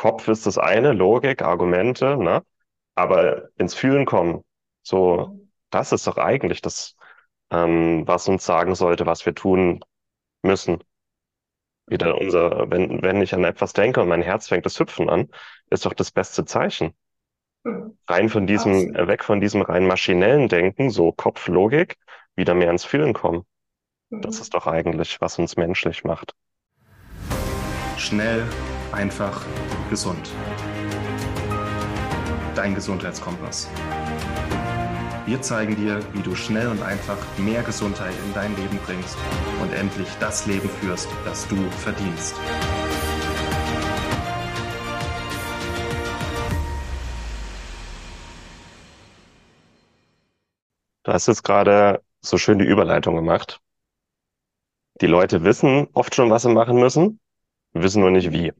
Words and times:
Kopf 0.00 0.28
ist 0.28 0.46
das 0.46 0.56
eine, 0.58 0.92
Logik, 0.92 1.42
Argumente, 1.42 2.16
ne? 2.16 2.42
Aber 2.94 3.48
ins 3.58 3.74
Fühlen 3.74 4.06
kommen, 4.06 4.42
so, 4.82 5.38
das 5.70 5.92
ist 5.92 6.06
doch 6.06 6.16
eigentlich 6.16 6.62
das, 6.62 6.96
ähm, 7.50 8.06
was 8.06 8.26
uns 8.28 8.46
sagen 8.46 8.74
sollte, 8.74 9.04
was 9.06 9.26
wir 9.26 9.34
tun 9.34 9.84
müssen. 10.42 10.82
Wieder 11.86 12.16
unser, 12.18 12.70
wenn, 12.70 13.02
wenn 13.02 13.20
ich 13.20 13.34
an 13.34 13.44
etwas 13.44 13.74
denke 13.74 14.00
und 14.00 14.08
mein 14.08 14.22
Herz 14.22 14.48
fängt 14.48 14.64
das 14.64 14.80
Hüpfen 14.80 15.10
an, 15.10 15.28
ist 15.68 15.84
doch 15.84 15.92
das 15.92 16.10
beste 16.12 16.46
Zeichen. 16.46 16.94
Rein 18.08 18.28
von 18.30 18.46
diesem, 18.46 18.72
Absolut. 18.72 18.96
äh, 18.96 19.08
weg 19.08 19.22
von 19.24 19.40
diesem 19.40 19.62
rein 19.62 19.86
maschinellen 19.86 20.48
Denken, 20.48 20.90
so 20.90 21.12
Kopflogik, 21.12 21.96
wieder 22.36 22.54
mehr 22.54 22.70
ins 22.70 22.84
Fühlen 22.84 23.12
kommen. 23.12 23.44
Das 24.22 24.36
Mhm. 24.36 24.42
ist 24.42 24.54
doch 24.54 24.66
eigentlich, 24.66 25.20
was 25.20 25.38
uns 25.38 25.56
menschlich 25.56 26.04
macht. 26.04 26.32
Schnell, 27.98 28.44
einfach, 28.92 29.44
gesund. 29.90 30.30
Dein 32.54 32.74
Gesundheitskompass. 32.74 33.68
Wir 35.26 35.42
zeigen 35.42 35.76
dir, 35.76 36.00
wie 36.14 36.22
du 36.22 36.34
schnell 36.34 36.68
und 36.68 36.82
einfach 36.82 37.18
mehr 37.38 37.62
Gesundheit 37.62 38.14
in 38.24 38.32
dein 38.32 38.56
Leben 38.56 38.78
bringst 38.86 39.18
und 39.60 39.72
endlich 39.72 40.08
das 40.20 40.46
Leben 40.46 40.68
führst, 40.68 41.08
das 41.24 41.46
du 41.48 41.56
verdienst. 41.70 42.34
Du 51.02 51.12
hast 51.12 51.26
jetzt 51.26 51.42
gerade 51.42 52.02
so 52.20 52.38
schön 52.38 52.58
die 52.58 52.64
Überleitung 52.64 53.16
gemacht. 53.16 53.60
Die 55.00 55.06
Leute 55.06 55.44
wissen 55.44 55.88
oft 55.92 56.14
schon, 56.14 56.30
was 56.30 56.42
sie 56.42 56.52
machen 56.52 56.78
müssen, 56.78 57.20
wissen 57.72 58.00
nur 58.00 58.10
nicht 58.10 58.30
wie. 58.32 58.52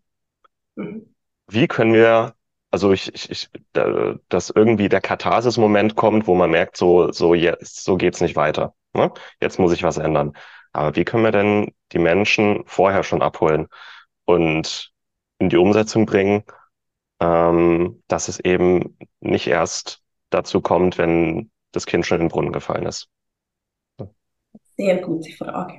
Mhm. 0.75 1.15
Wie 1.51 1.67
können 1.69 1.93
wir, 1.95 2.35
also 2.71 2.93
ich, 2.93 3.13
ich, 3.15 3.31
ich, 3.31 3.51
da- 3.73 4.15
dass 4.29 4.51
irgendwie 4.51 4.89
der 4.89 5.01
Katharsis-Moment 5.01 5.97
kommt, 5.97 6.27
wo 6.27 6.35
man 6.35 6.51
merkt, 6.51 6.77
so, 6.77 7.11
so 7.13 7.35
jetzt, 7.35 7.85
so 7.85 7.97
geht's 7.97 8.21
nicht 8.21 8.37
weiter. 8.37 8.75
Ne? 8.95 9.13
Jetzt 9.41 9.59
muss 9.59 9.73
ich 9.73 9.83
was 9.83 9.99
ändern. 9.99 10.33
Aber 10.73 10.95
wie 10.97 11.05
können 11.05 11.25
wir 11.25 11.33
denn 11.33 11.73
die 11.93 11.99
Menschen 11.99 12.63
vorher 12.67 13.03
schon 13.03 13.23
abholen 13.23 13.67
und 14.25 14.93
in 15.39 15.49
die 15.49 15.57
Umsetzung 15.57 16.07
bringen, 16.07 16.45
ähm, 17.21 18.03
dass 18.09 18.29
es 18.29 18.41
eben 18.41 18.99
nicht 19.21 19.47
erst 19.49 20.03
dazu 20.31 20.61
kommt, 20.61 20.99
wenn 20.99 21.51
das 21.73 21.87
Kind 21.87 22.07
schon 22.07 22.19
in 22.21 22.25
den 22.27 22.31
Brunnen 22.31 22.53
gefallen 22.53 22.87
ist? 22.87 23.09
Sehr 24.77 25.03
gute 25.03 25.31
Frage. 25.33 25.75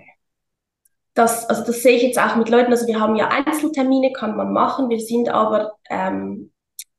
Das, 1.13 1.45
also 1.49 1.63
das 1.65 1.81
sehe 1.83 1.97
ich 1.97 2.03
jetzt 2.03 2.19
auch 2.19 2.35
mit 2.35 2.49
Leuten. 2.49 2.71
Also 2.71 2.87
wir 2.87 2.99
haben 2.99 3.15
ja 3.15 3.27
Einzeltermine, 3.27 4.13
kann 4.13 4.35
man 4.35 4.53
machen. 4.53 4.89
Wir 4.89 4.99
sind 4.99 5.29
aber 5.29 5.73
ähm, 5.89 6.51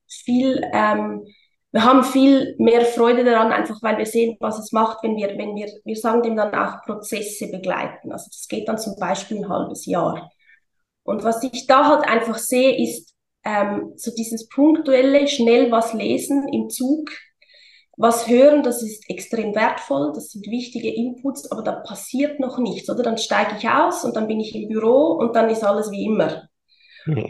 viel, 0.07 0.63
ähm, 0.73 1.25
wir 1.71 1.85
haben 1.85 2.05
viel 2.05 2.55
mehr 2.59 2.85
Freude 2.85 3.25
daran, 3.25 3.53
einfach 3.53 3.83
weil 3.83 3.97
wir 3.97 4.05
sehen, 4.05 4.37
was 4.41 4.59
es 4.59 4.73
macht, 4.73 5.03
wenn 5.03 5.17
wir, 5.17 5.29
wenn 5.39 5.57
wir, 5.57 5.69
wir 5.85 5.97
sagen 5.97 6.23
dem 6.23 6.37
dann 6.37 6.55
auch 6.55 6.83
Prozesse 6.83 7.51
begleiten. 7.51 8.13
Also 8.13 8.27
das 8.31 8.47
geht 8.49 8.69
dann 8.69 8.79
zum 8.79 8.97
Beispiel 8.97 9.39
ein 9.39 9.49
halbes 9.49 9.87
Jahr. 9.87 10.31
Und 11.05 11.25
was 11.25 11.43
ich 11.43 11.67
da 11.67 11.89
halt 11.89 12.07
einfach 12.07 12.37
sehe, 12.37 12.77
ist 12.83 13.15
ähm, 13.45 13.95
so 13.97 14.13
dieses 14.15 14.49
punktuelle, 14.49 15.27
schnell 15.27 15.71
was 15.73 15.95
lesen 15.95 16.47
im 16.53 16.69
Zug, 16.69 17.11
was 17.97 18.27
hören, 18.27 18.63
das 18.63 18.83
ist 18.83 19.09
extrem 19.11 19.55
wertvoll, 19.55 20.13
das 20.15 20.31
sind 20.31 20.47
wichtige 20.47 20.93
Inputs, 20.95 21.51
aber 21.51 21.63
da 21.63 21.73
passiert 21.73 22.41
noch 22.41 22.59
nichts, 22.59 22.89
oder? 22.89 23.03
Dann 23.03 23.19
steige 23.19 23.57
ich 23.59 23.69
aus 23.69 24.05
und 24.05 24.17
dann 24.17 24.27
bin 24.27 24.41
ich 24.41 24.55
im 24.55 24.69
Büro 24.69 25.13
und 25.13 25.37
dann 25.37 25.51
ist 25.51 25.63
alles 25.65 25.91
wie 25.91 26.05
immer. 26.05 26.49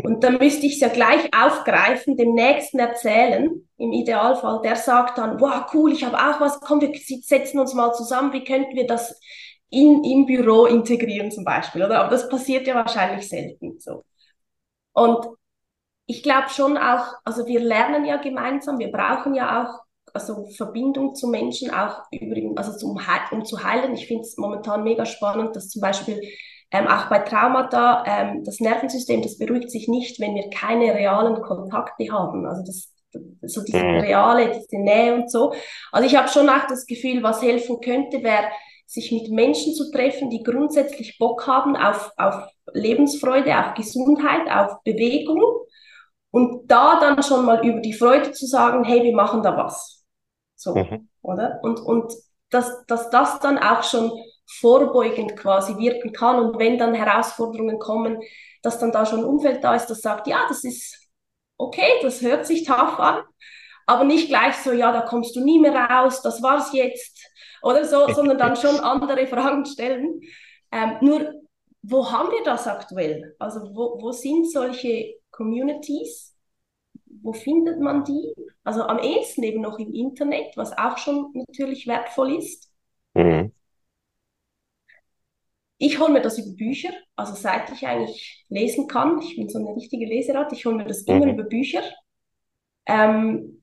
Und 0.05 0.22
dann 0.22 0.36
müsste 0.38 0.66
ich 0.66 0.74
es 0.74 0.80
ja 0.80 0.88
gleich 0.88 1.30
aufgreifen, 1.34 2.16
dem 2.16 2.34
Nächsten 2.34 2.78
erzählen, 2.78 3.66
im 3.78 3.92
Idealfall. 3.92 4.60
Der 4.62 4.77
sagt 4.77 5.18
dann, 5.18 5.40
wow, 5.40 5.64
cool, 5.72 5.92
ich 5.92 6.05
habe 6.05 6.16
auch 6.16 6.40
was, 6.40 6.60
komm, 6.60 6.80
wir 6.80 6.92
setzen 6.94 7.58
uns 7.58 7.72
mal 7.72 7.92
zusammen, 7.94 8.33
wie 8.33 8.44
könnten 8.44 8.77
wir 8.77 8.86
das 8.86 9.18
in, 9.70 10.05
im 10.05 10.27
Büro 10.27 10.67
integrieren 10.67 11.30
zum 11.30 11.45
Beispiel, 11.45 11.84
oder? 11.84 12.01
Aber 12.01 12.11
das 12.11 12.28
passiert 12.28 12.67
ja 12.67 12.74
wahrscheinlich 12.74 13.27
selten 13.28 13.80
so. 13.80 14.05
Und 14.92 15.27
ich 16.06 16.22
glaube 16.22 16.51
schon 16.51 16.77
auch, 16.77 17.06
also 17.24 17.46
wir 17.46 17.61
lernen 17.61 18.05
ja 18.05 18.18
gemeinsam, 18.18 18.78
wir 18.78 18.92
brauchen 18.92 19.34
ja 19.34 19.64
auch 19.64 19.82
also 20.14 20.46
Verbindung 20.56 21.14
zu 21.14 21.28
Menschen, 21.28 21.70
auch 21.73 22.02
über, 22.11 22.36
also 22.56 22.77
zum, 22.77 22.98
um 23.30 23.45
zu 23.45 23.62
heilen. 23.62 23.95
Ich 23.95 24.06
finde 24.06 24.23
es 24.23 24.36
momentan 24.36 24.84
mega 24.84 25.06
spannend, 25.06 25.56
dass 25.56 25.68
zum 25.68 25.80
Beispiel 25.83 26.20
ähm, 26.70 26.89
auch 26.89 27.08
bei 27.08 27.18
Traumata 27.20 28.05
ähm, 28.06 28.45
das 28.45 28.61
Nervensystem, 28.61 29.22
das 29.22 29.39
beruhigt 29.39 29.70
sich 29.70 29.89
nicht, 29.89 30.20
wenn 30.20 30.34
wir 30.34 30.48
keine 30.51 30.95
realen 30.95 31.40
Kontakte 31.42 32.11
haben. 32.11 32.46
Also 32.46 32.62
das, 32.64 32.92
so 33.42 33.62
diese 33.62 33.78
Mhm. 33.78 34.01
reale, 34.01 34.52
diese 34.52 34.80
Nähe 34.83 35.14
und 35.14 35.30
so. 35.30 35.52
Also 35.92 36.06
ich 36.06 36.17
habe 36.17 36.28
schon 36.28 36.48
auch 36.48 36.67
das 36.68 36.86
Gefühl, 36.86 37.22
was 37.22 37.42
helfen 37.42 37.80
könnte, 37.80 38.22
wäre, 38.22 38.46
sich 38.86 39.12
mit 39.12 39.30
Menschen 39.30 39.74
zu 39.74 39.90
treffen, 39.90 40.30
die 40.30 40.42
grundsätzlich 40.42 41.18
Bock 41.18 41.46
haben 41.46 41.77
auf, 41.77 42.11
auf 42.17 42.46
Lebensfreude, 42.72 43.58
auf 43.58 43.74
Gesundheit, 43.74 44.51
auf 44.51 44.83
Bewegung. 44.84 45.42
Und 46.30 46.70
da 46.70 46.98
dann 47.01 47.22
schon 47.22 47.45
mal 47.45 47.67
über 47.67 47.80
die 47.80 47.92
Freude 47.92 48.33
zu 48.33 48.46
sagen, 48.46 48.84
hey, 48.84 49.02
wir 49.02 49.14
machen 49.14 49.42
da 49.42 49.56
was. 49.56 50.02
So, 50.62 50.74
Mhm. 50.74 51.08
oder? 51.23 51.61
Und, 51.62 51.80
und 51.80 52.12
dass, 52.50 52.84
dass 52.86 53.11
das 53.11 53.40
dann 53.40 53.58
auch 53.58 53.83
schon 53.83 54.12
vorbeugend 54.61 55.36
quasi 55.36 55.77
wirken 55.78 56.12
kann 56.12 56.39
und 56.39 56.58
wenn 56.58 56.78
dann 56.78 56.95
Herausforderungen 56.95 57.78
kommen, 57.78 58.20
dass 58.62 58.78
dann 58.78 58.92
da 58.92 59.06
schon 59.06 59.20
ein 59.20 59.24
Umfeld 59.24 59.64
da 59.64 59.74
ist, 59.74 59.86
das 59.86 60.01
sagt, 60.01 60.27
ja, 60.27 60.45
das 60.48 60.64
ist 60.64 61.08
okay, 61.56 61.90
das 62.02 62.20
hört 62.20 62.46
sich 62.46 62.64
tough 62.64 62.98
an, 62.98 63.22
aber 63.86 64.05
nicht 64.05 64.28
gleich 64.28 64.56
so, 64.56 64.72
ja, 64.72 64.92
da 64.92 65.01
kommst 65.02 65.34
du 65.36 65.40
nie 65.45 65.58
mehr 65.58 65.74
raus, 65.74 66.22
das 66.22 66.42
war's 66.42 66.72
jetzt 66.72 67.18
oder 67.62 67.84
so, 67.84 68.08
sondern 68.12 68.39
dann 68.39 68.56
schon 68.56 68.78
andere 68.80 69.27
Fragen 69.27 69.64
stellen. 69.67 70.20
Ähm, 70.70 70.98
nur, 71.01 71.33
wo 71.83 72.11
haben 72.11 72.30
wir 72.30 72.45
das 72.45 72.67
aktuell? 72.67 73.34
Also 73.39 73.61
wo, 73.74 74.01
wo 74.01 74.12
sind 74.12 74.51
solche 74.51 75.14
Communities? 75.30 76.34
Wo 77.22 77.33
findet 77.33 77.80
man 77.80 78.05
die? 78.05 78.34
Also 78.64 78.83
am 78.84 78.98
ehesten 78.98 79.42
eben 79.42 79.60
noch 79.62 79.78
im 79.78 79.92
Internet, 79.94 80.56
was 80.56 80.77
auch 80.77 80.98
schon 80.98 81.33
natürlich 81.34 81.86
wertvoll 81.86 82.36
ist. 82.36 82.70
Mhm. 83.14 83.52
Ich 85.78 85.98
hole 85.98 86.12
mir 86.12 86.22
das 86.22 86.38
über 86.38 86.56
Bücher, 86.56 86.90
also 87.16 87.34
seit 87.34 87.70
ich 87.72 87.86
eigentlich 87.86 88.46
lesen 88.48 88.86
kann. 88.86 89.20
Ich 89.20 89.36
bin 89.36 89.48
so 89.48 89.58
eine 89.58 89.74
richtige 89.74 90.06
Leseratte. 90.06 90.55
Ich 90.55 90.64
hole 90.64 90.77
mir 90.77 90.86
das 90.86 91.02
immer 91.02 91.27
Mhm. 91.27 91.30
über 91.30 91.42
Bücher. 91.44 91.83
Ähm, 92.86 93.62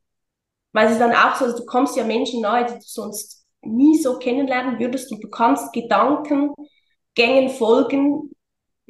weil 0.73 0.87
es 0.87 0.93
ist 0.93 1.01
dann 1.01 1.13
auch 1.13 1.35
so, 1.37 1.45
also 1.45 1.57
du 1.59 1.65
kommst 1.65 1.97
ja 1.97 2.05
Menschen 2.05 2.41
nahe, 2.41 2.65
die 2.65 2.75
du 2.75 2.81
sonst 2.81 3.45
nie 3.63 3.97
so 3.99 4.19
kennenlernen 4.19 4.79
würdest 4.79 5.11
und 5.11 5.23
du 5.23 5.29
kannst 5.29 5.73
Gedankengängen 5.73 7.49
folgen, 7.49 8.31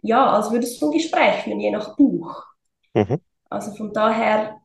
ja, 0.04 0.28
als 0.34 0.52
würdest 0.52 0.82
du 0.82 0.88
ein 0.88 0.94
Gespräch 0.94 1.44
führen, 1.44 1.60
je 1.62 1.72
nach 1.72 1.96
Buch. 1.98 2.46
Mhm. 2.96 3.20
Also 3.50 3.74
von 3.76 3.94
daher 3.94 4.62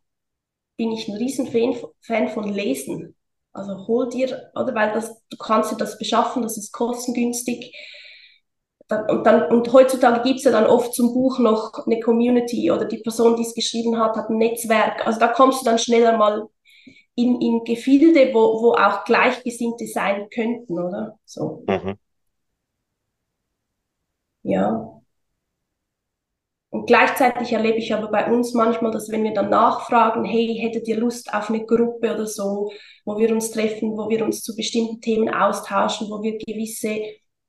bin 0.77 0.93
ich 0.93 1.09
ein 1.09 1.17
Riesenfan 1.17 1.77
Fan 2.03 2.29
von 2.31 2.53
Lesen. 2.53 3.17
Also 3.53 3.87
hol 3.89 4.09
dir, 4.11 4.51
oder 4.55 4.75
weil 4.75 4.93
das, 4.93 5.23
du 5.31 5.37
kannst 5.39 5.73
dir 5.73 5.77
das 5.77 5.99
beschaffen, 5.99 6.43
das 6.43 6.59
ist 6.59 6.73
kostengünstig. 6.73 7.75
Dann, 8.89 9.09
und, 9.09 9.25
dann, 9.27 9.51
und 9.51 9.73
heutzutage 9.73 10.23
gibt 10.23 10.39
es 10.41 10.45
ja 10.45 10.51
dann 10.51 10.67
oft 10.67 10.93
zum 10.95 11.15
Buch 11.15 11.39
noch 11.39 11.87
eine 11.87 12.01
Community 12.01 12.71
oder 12.71 12.85
die 12.85 12.99
Person, 12.99 13.35
die 13.37 13.43
es 13.43 13.55
geschrieben 13.55 13.99
hat, 13.99 14.15
hat 14.17 14.29
ein 14.29 14.37
Netzwerk. 14.37 15.07
Also 15.07 15.19
da 15.19 15.29
kommst 15.29 15.63
du 15.63 15.65
dann 15.65 15.79
schneller 15.79 16.17
mal 16.19 16.47
in, 17.17 17.41
in 17.41 17.65
Gefilde, 17.65 18.35
wo, 18.35 18.63
wo 18.63 18.75
auch 18.75 19.05
Gleichgesinnte 19.05 19.87
sein 19.89 20.29
könnten, 20.31 20.79
oder? 20.79 21.19
So, 21.25 21.69
Mhm. 21.69 21.95
ja. 24.43 25.03
Und 26.75 26.87
gleichzeitig 26.87 27.53
erlebe 27.53 27.79
ich 27.79 27.95
aber 27.95 28.09
bei 28.09 28.27
uns 28.33 28.53
manchmal, 28.53 28.91
dass 28.91 29.09
wenn 29.09 29.23
wir 29.23 29.33
dann 29.33 29.49
nachfragen, 29.49 30.25
hey, 30.25 30.59
hättet 30.61 30.89
ihr 30.89 30.97
Lust 30.97 31.33
auf 31.33 31.49
eine 31.49 31.65
Gruppe 31.65 32.13
oder 32.13 32.27
so, 32.27 32.73
wo 33.05 33.17
wir 33.17 33.31
uns 33.31 33.53
treffen, 33.53 33.97
wo 33.97 34.09
wir 34.09 34.25
uns 34.25 34.43
zu 34.43 34.57
bestimmten 34.57 35.01
Themen 35.01 35.33
austauschen, 35.33 36.09
wo 36.11 36.21
wir 36.21 36.37
gewisse 36.37 37.01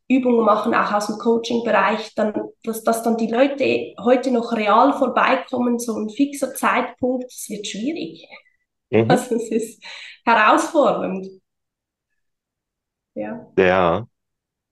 Übungen 0.07 0.45
machen, 0.45 0.75
auch 0.75 0.93
aus 0.93 1.07
dem 1.07 1.17
Coaching-Bereich, 1.17 2.13
dann, 2.13 2.35
dass, 2.61 2.83
dass 2.83 3.01
dann 3.01 3.17
die 3.17 3.25
Leute 3.25 3.95
heute 3.99 4.29
noch 4.29 4.53
real 4.53 4.93
vorbeikommen, 4.93 5.79
so 5.79 5.97
ein 5.97 6.11
fixer 6.11 6.53
Zeitpunkt, 6.53 7.23
das 7.23 7.47
wird 7.49 7.65
schwierig. 7.65 8.27
Mhm. 8.91 9.09
Also 9.09 9.37
es 9.37 9.49
ist 9.49 9.83
herausfordernd. 10.23 11.29
Ja. 13.15 13.47
Ja, 13.57 14.07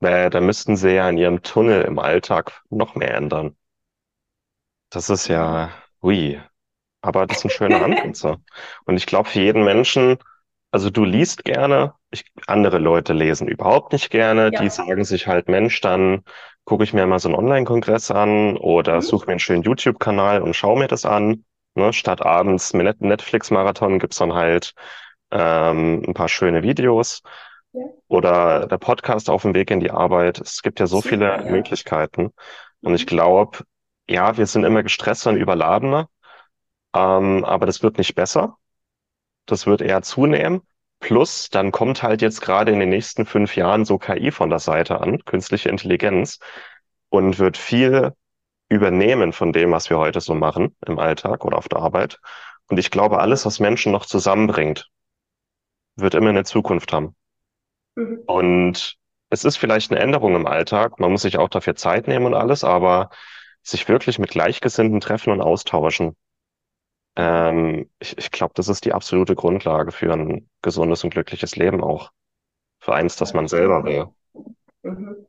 äh, 0.02 0.30
da 0.30 0.40
müssten 0.42 0.76
sie 0.76 0.94
ja 0.94 1.10
in 1.10 1.18
ihrem 1.18 1.42
Tunnel 1.42 1.82
im 1.86 1.98
Alltag 1.98 2.62
noch 2.70 2.94
mehr 2.94 3.16
ändern. 3.16 3.58
Das 4.94 5.10
ist 5.10 5.28
ja, 5.28 5.72
hui. 6.02 6.40
Aber 7.02 7.28
das 7.28 7.42
sind 7.42 7.52
schöne 7.52 7.80
Ansätze. 7.82 8.38
Und 8.86 8.98
ich 8.98 9.06
glaube, 9.08 9.30
für 9.30 9.40
jeden 9.42 9.64
Menschen, 9.66 10.18
also 10.72 10.90
du 10.90 11.06
liest 11.06 11.46
gerne, 11.46 11.96
ich, 12.12 12.26
andere 12.48 12.80
Leute 12.80 13.14
lesen 13.14 13.48
überhaupt 13.48 13.94
nicht 13.94 14.10
gerne. 14.12 14.52
Die 14.52 14.66
Ja. 14.66 14.70
sagen 14.70 15.04
sich 15.06 15.28
halt, 15.28 15.50
Mensch, 15.50 15.82
dann 15.82 16.24
gucke 16.66 16.84
ich 16.86 16.94
mir 16.94 17.08
mal 17.08 17.20
so 17.20 17.30
einen 17.30 17.38
Online-Kongress 17.38 18.12
an 18.12 18.58
oder 18.58 19.02
Mhm. 19.02 19.02
suche 19.02 19.26
mir 19.28 19.34
einen 19.34 19.40
schönen 19.40 19.64
YouTube-Kanal 19.64 20.42
und 20.42 20.56
schaue 20.56 20.80
mir 20.80 20.88
das 20.88 21.06
an. 21.06 21.46
Ne? 21.76 21.94
Statt 21.94 22.22
abends 22.26 22.74
mit 22.74 23.02
Netflix-Marathon 23.02 24.00
gibt's 24.00 24.18
dann 24.20 24.34
halt 24.34 24.74
ähm, 25.32 26.04
ein 26.08 26.14
paar 26.16 26.30
schöne 26.30 26.64
Videos 26.64 27.24
Ja. 27.74 27.82
oder 28.08 28.68
der 28.68 28.78
Podcast 28.78 29.30
auf 29.30 29.44
dem 29.44 29.56
Weg 29.56 29.72
in 29.72 29.80
die 29.82 29.92
Arbeit. 29.92 30.40
Es 30.40 30.62
gibt 30.62 30.80
ja 30.80 30.88
so 30.88 31.02
Super, 31.02 31.10
viele 31.10 31.26
ja. 31.26 31.44
Möglichkeiten. 31.44 32.32
Und 32.84 32.96
ich 32.96 33.04
Mhm. 33.04 33.08
glaube, 33.08 33.60
ja, 34.08 34.38
wir 34.38 34.46
sind 34.46 34.64
immer 34.64 34.84
gestresster 34.84 35.30
und 35.30 35.38
überladener, 35.38 36.10
ähm, 36.94 37.44
aber 37.46 37.66
das 37.66 37.84
wird 37.84 37.98
nicht 37.98 38.16
besser. 38.16 38.58
Das 39.46 39.66
wird 39.68 39.82
eher 39.82 40.02
zunehmen. 40.02 40.62
Plus, 41.00 41.50
dann 41.50 41.72
kommt 41.72 42.02
halt 42.02 42.22
jetzt 42.22 42.42
gerade 42.42 42.72
in 42.72 42.80
den 42.80 42.90
nächsten 42.90 43.26
fünf 43.26 43.56
Jahren 43.56 43.84
so 43.86 43.98
KI 43.98 44.32
von 44.32 44.50
der 44.50 44.60
Seite 44.60 45.02
an, 45.02 45.24
künstliche 45.26 45.70
Intelligenz, 45.70 46.40
und 47.10 47.40
wird 47.40 47.58
viel 47.58 48.14
übernehmen 48.70 49.34
von 49.34 49.54
dem, 49.54 49.72
was 49.72 49.90
wir 49.90 50.00
heute 50.00 50.22
so 50.22 50.34
machen 50.34 50.76
im 50.86 50.98
Alltag 50.98 51.46
oder 51.46 51.58
auf 51.58 51.70
der 51.70 51.80
Arbeit. 51.80 52.20
Und 52.70 52.80
ich 52.80 52.90
glaube, 52.90 53.20
alles, 53.20 53.46
was 53.46 53.60
Menschen 53.60 53.92
noch 53.92 54.06
zusammenbringt, 54.06 54.90
wird 55.96 56.16
immer 56.16 56.30
eine 56.30 56.44
Zukunft 56.44 56.94
haben. 56.94 57.16
Mhm. 57.96 58.24
Und 58.26 58.98
es 59.30 59.46
ist 59.46 59.58
vielleicht 59.58 59.92
eine 59.92 60.00
Änderung 60.00 60.36
im 60.36 60.48
Alltag. 60.48 61.00
Man 61.00 61.12
muss 61.12 61.24
sich 61.24 61.38
auch 61.38 61.50
dafür 61.50 61.76
Zeit 61.76 62.08
nehmen 62.08 62.26
und 62.26 62.34
alles, 62.34 62.64
aber 62.64 63.10
sich 63.64 63.88
wirklich 63.88 64.20
mit 64.20 64.30
Gleichgesinnten 64.32 65.00
treffen 65.00 65.32
und 65.32 65.42
austauschen. 65.42 66.16
Ähm, 67.16 67.90
ich 68.00 68.18
ich 68.18 68.32
glaube, 68.32 68.54
das 68.56 68.68
ist 68.68 68.86
die 68.86 68.94
absolute 68.94 69.36
Grundlage 69.36 69.92
für 69.92 70.14
ein 70.14 70.50
gesundes 70.62 71.04
und 71.04 71.12
glückliches 71.12 71.56
Leben 71.56 71.84
auch. 71.84 72.12
Für 72.80 72.94
eins, 72.94 73.16
das 73.16 73.34
man 73.34 73.48
selber 73.48 73.84
will. 73.84 74.08
Mhm. 74.84 75.28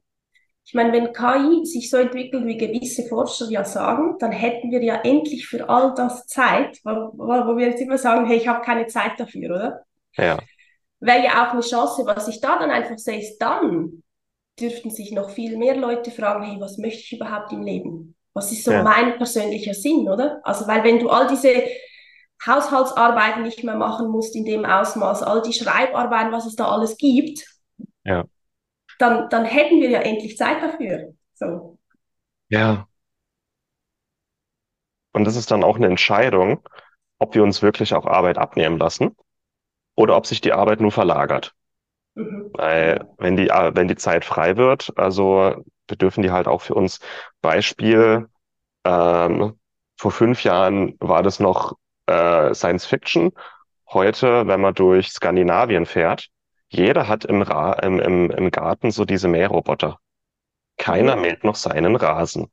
Ich 0.66 0.72
meine, 0.72 0.92
wenn 0.92 1.12
KI 1.12 1.66
sich 1.66 1.90
so 1.90 1.98
entwickelt, 1.98 2.46
wie 2.46 2.56
gewisse 2.56 3.06
Forscher 3.06 3.50
ja 3.50 3.64
sagen, 3.64 4.16
dann 4.18 4.32
hätten 4.32 4.70
wir 4.70 4.82
ja 4.82 4.96
endlich 5.02 5.46
für 5.46 5.68
all 5.68 5.94
das 5.94 6.26
Zeit, 6.26 6.80
wo, 6.84 7.12
wo 7.12 7.26
wo 7.26 7.56
wir 7.56 7.68
jetzt 7.68 7.82
immer 7.82 7.98
sagen, 7.98 8.26
hey, 8.26 8.38
ich 8.38 8.48
habe 8.48 8.64
keine 8.64 8.86
Zeit 8.86 9.20
dafür, 9.20 9.54
oder? 9.54 9.84
Ja, 10.16 10.38
Wäre 11.00 11.22
ja 11.22 11.46
auch 11.46 11.52
eine 11.52 11.60
Chance, 11.60 12.02
was 12.06 12.28
ich 12.28 12.40
da 12.40 12.58
dann 12.58 12.70
einfach 12.70 12.96
sehe, 12.98 13.18
ist 13.20 13.38
dann 13.38 14.02
dürften 14.58 14.90
sich 14.90 15.12
noch 15.12 15.30
viel 15.30 15.56
mehr 15.56 15.76
Leute 15.76 16.10
fragen, 16.10 16.44
hey, 16.44 16.60
was 16.60 16.78
möchte 16.78 17.00
ich 17.00 17.12
überhaupt 17.12 17.52
im 17.52 17.62
Leben? 17.62 18.16
Was 18.34 18.52
ist 18.52 18.64
so 18.64 18.72
ja, 18.72 18.82
mein 18.82 19.16
persönlicher 19.16 19.74
Sinn, 19.74 20.08
oder? 20.08 20.40
Also, 20.42 20.66
weil 20.66 20.82
wenn 20.84 20.98
du 20.98 21.08
all 21.08 21.28
diese 21.28 21.64
Haushaltsarbeiten 22.44 23.42
nicht 23.42 23.62
mehr 23.62 23.76
machen 23.76 24.08
musst 24.08 24.34
in 24.34 24.44
dem 24.44 24.64
Ausmaß, 24.64 25.22
all 25.22 25.40
die 25.42 25.52
Schreibarbeiten, 25.52 26.32
was 26.32 26.46
es 26.46 26.56
da 26.56 26.68
alles 26.68 26.96
gibt, 26.96 27.46
ja, 28.04 28.24
dann, 28.98 29.28
dann 29.30 29.44
hätten 29.44 29.80
wir 29.80 29.90
ja 29.90 30.00
endlich 30.00 30.36
Zeit 30.36 30.62
dafür. 30.62 31.14
So. 31.34 31.78
ja. 32.48 32.86
Und 35.12 35.24
das 35.24 35.36
ist 35.36 35.50
dann 35.50 35.62
auch 35.62 35.76
eine 35.76 35.86
Entscheidung, 35.86 36.60
ob 37.18 37.34
wir 37.34 37.42
uns 37.44 37.62
wirklich 37.62 37.94
auch 37.94 38.06
Arbeit 38.06 38.36
abnehmen 38.36 38.78
lassen 38.78 39.16
oder 39.94 40.16
ob 40.16 40.26
sich 40.26 40.40
die 40.40 40.52
Arbeit 40.52 40.80
nur 40.80 40.90
verlagert. 40.90 41.54
Mhm. 42.14 42.50
Weil 42.52 43.08
wenn 43.18 43.36
die, 43.36 43.46
wenn 43.46 43.88
die 43.88 43.96
Zeit 43.96 44.24
frei 44.24 44.56
wird, 44.56 44.92
also 44.96 45.64
wir 45.88 45.96
dürfen 45.96 46.22
die 46.22 46.30
halt 46.30 46.48
auch 46.48 46.62
für 46.62 46.74
uns 46.74 47.00
Beispiel, 47.42 48.28
ähm, 48.84 49.58
vor 49.98 50.10
fünf 50.12 50.44
Jahren 50.44 50.96
war 51.00 51.22
das 51.22 51.40
noch 51.40 51.74
äh, 52.06 52.54
Science 52.54 52.86
Fiction. 52.86 53.32
Heute, 53.90 54.46
wenn 54.46 54.60
man 54.60 54.74
durch 54.74 55.10
Skandinavien 55.12 55.86
fährt, 55.86 56.28
jeder 56.68 57.08
hat 57.08 57.24
im, 57.24 57.42
Ra 57.42 57.74
im, 57.74 58.00
im, 58.00 58.30
im 58.30 58.50
Garten 58.50 58.90
so 58.90 59.04
diese 59.04 59.28
Mähroboter. 59.28 59.98
Keiner 60.76 61.16
Mhm. 61.16 61.22
mäht 61.22 61.44
noch 61.44 61.56
seinen 61.56 61.96
Rasen. 61.96 62.48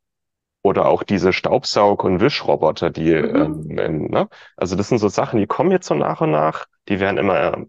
Oder 0.64 0.88
auch 0.88 1.04
diese 1.04 1.34
Staubsaug- 1.34 2.04
und 2.04 2.22
Wischroboter, 2.22 2.90
die, 2.92 3.14
Mhm. 3.16 3.80
ähm, 3.80 4.08
ne? 4.10 4.30
Also 4.58 4.76
das 4.76 4.90
sind 4.90 5.00
so 5.00 5.10
Sachen, 5.10 5.40
die 5.40 5.48
kommen 5.48 5.72
jetzt 5.72 5.88
so 5.88 5.96
nach 5.96 6.22
und 6.22 6.32
nach, 6.32 6.68
die 6.90 7.00
werden 7.00 7.18
immer 7.18 7.54
äh, 7.58 7.66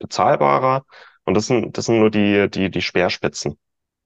bezahlbarer. 0.00 0.84
Und 1.24 1.34
das 1.34 1.46
sind, 1.48 1.78
das 1.78 1.86
sind 1.86 2.00
nur 2.00 2.10
die, 2.10 2.50
die, 2.50 2.70
die 2.70 2.82
Speerspitzen. 2.82 3.58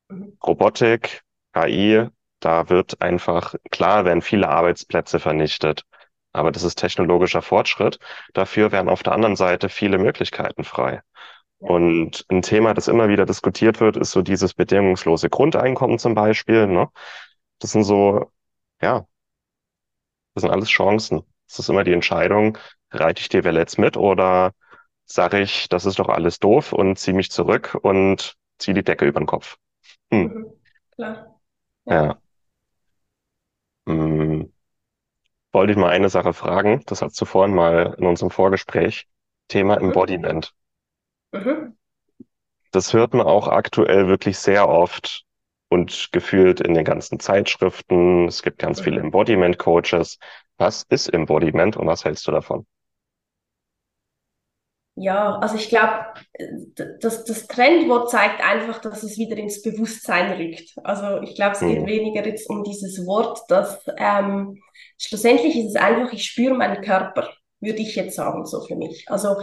Mhm. 0.09 0.39
Robotik, 0.47 1.23
KI, 1.53 2.09
da 2.41 2.69
wird 2.69 3.01
einfach, 3.03 3.55
klar 3.71 4.05
werden 4.05 4.23
viele 4.23 4.49
Arbeitsplätze 4.49 5.19
vernichtet, 5.21 5.83
aber 6.33 6.53
das 6.53 6.63
ist 6.63 6.77
technologischer 6.77 7.43
Fortschritt. 7.43 7.99
Dafür 8.35 8.71
werden 8.73 8.89
auf 8.89 9.03
der 9.03 9.13
anderen 9.13 9.37
Seite 9.37 9.69
viele 9.69 9.99
Möglichkeiten 9.99 10.65
frei. 10.65 11.03
Und 11.59 12.25
ein 12.31 12.43
Thema, 12.43 12.75
das 12.75 12.89
immer 12.89 13.09
wieder 13.09 13.27
diskutiert 13.27 13.81
wird, 13.81 13.97
ist 13.97 14.13
so 14.13 14.23
dieses 14.23 14.55
bedingungslose 14.55 15.31
Grundeinkommen 15.31 15.99
zum 15.99 16.15
Beispiel, 16.15 16.67
ne? 16.69 16.89
Das 17.61 17.73
sind 17.73 17.85
so, 17.85 18.33
ja, 18.83 19.07
das 20.35 20.43
sind 20.43 20.51
alles 20.51 20.69
Chancen. 20.69 21.23
Es 21.49 21.59
ist 21.59 21.69
immer 21.69 21.85
die 21.85 21.93
Entscheidung, 21.93 22.59
reite 22.91 23.21
ich 23.21 23.29
die 23.29 23.45
Welle 23.45 23.61
jetzt 23.61 23.79
mit 23.79 23.97
oder 23.97 24.53
sage 25.07 25.41
ich, 25.41 25.69
das 25.69 25.87
ist 25.87 25.99
doch 25.99 26.09
alles 26.09 26.39
doof 26.39 26.73
und 26.73 26.99
ziehe 26.99 27.17
mich 27.17 27.31
zurück 27.31 27.77
und 27.83 28.37
ziehe 28.59 28.75
die 28.75 28.85
Decke 28.85 29.07
über 29.07 29.21
den 29.21 29.27
Kopf. 29.27 29.57
Hm. 30.13 30.45
Klar. 30.97 31.41
Ja. 31.87 32.05
ja. 32.05 32.21
Hm. 33.87 34.53
Wollte 35.53 35.73
ich 35.73 35.79
mal 35.79 35.91
eine 35.91 36.09
Sache 36.09 36.33
fragen, 36.33 36.83
das 36.87 37.03
hast 37.03 37.21
du 37.21 37.25
vorhin 37.27 37.55
mal 37.55 37.95
in 37.99 38.07
unserem 38.07 38.31
Vorgespräch, 38.31 39.09
Thema 39.49 39.77
Mhm. 39.79 39.87
Embodiment. 39.89 40.55
Mhm. 41.33 41.77
Das 42.73 42.93
hört 42.95 43.13
man 43.15 43.27
auch 43.27 43.49
aktuell 43.49 44.09
wirklich 44.09 44.39
sehr 44.39 44.69
oft 44.69 45.25
und 45.69 46.09
gefühlt 46.13 46.61
in 46.61 46.75
den 46.75 46.85
ganzen 46.85 47.21
Zeitschriften. 47.21 48.27
Es 48.27 48.43
gibt 48.43 48.59
ganz 48.59 48.81
viele 48.81 48.99
Mhm. 49.01 49.07
Embodiment-Coaches. 49.07 50.19
Was 50.59 50.85
ist 50.85 51.09
Embodiment 51.13 51.77
und 51.77 51.87
was 51.87 52.05
hältst 52.05 52.27
du 52.27 52.33
davon? 52.33 52.67
Ja, 55.01 55.39
also 55.39 55.57
ich 55.57 55.69
glaube, 55.69 56.07
das, 57.01 57.25
das 57.25 57.47
Trendwort 57.47 58.11
zeigt 58.11 58.43
einfach, 58.43 58.81
dass 58.81 59.03
es 59.03 59.17
wieder 59.19 59.37
ins 59.37 59.63
Bewusstsein 59.63 60.33
rückt. 60.41 60.75
Also 60.83 61.21
ich 61.23 61.35
glaube, 61.35 61.53
es 61.53 61.65
geht 61.67 61.81
Hm. 61.81 61.87
weniger 61.87 62.27
jetzt 62.27 62.49
um 62.51 62.65
dieses 62.65 63.07
Wort, 63.07 63.41
dass 63.49 63.81
ähm, 63.99 64.59
schlussendlich 64.99 65.57
ist 65.57 65.71
es 65.71 65.77
einfach, 65.77 66.13
ich 66.13 66.25
spüre 66.25 66.55
meinen 66.55 66.83
Körper, 66.83 67.29
würde 67.61 67.81
ich 67.83 67.95
jetzt 67.97 68.17
sagen, 68.17 68.45
so 68.47 68.61
für 68.63 68.77
mich. 68.77 69.05
Also 69.09 69.37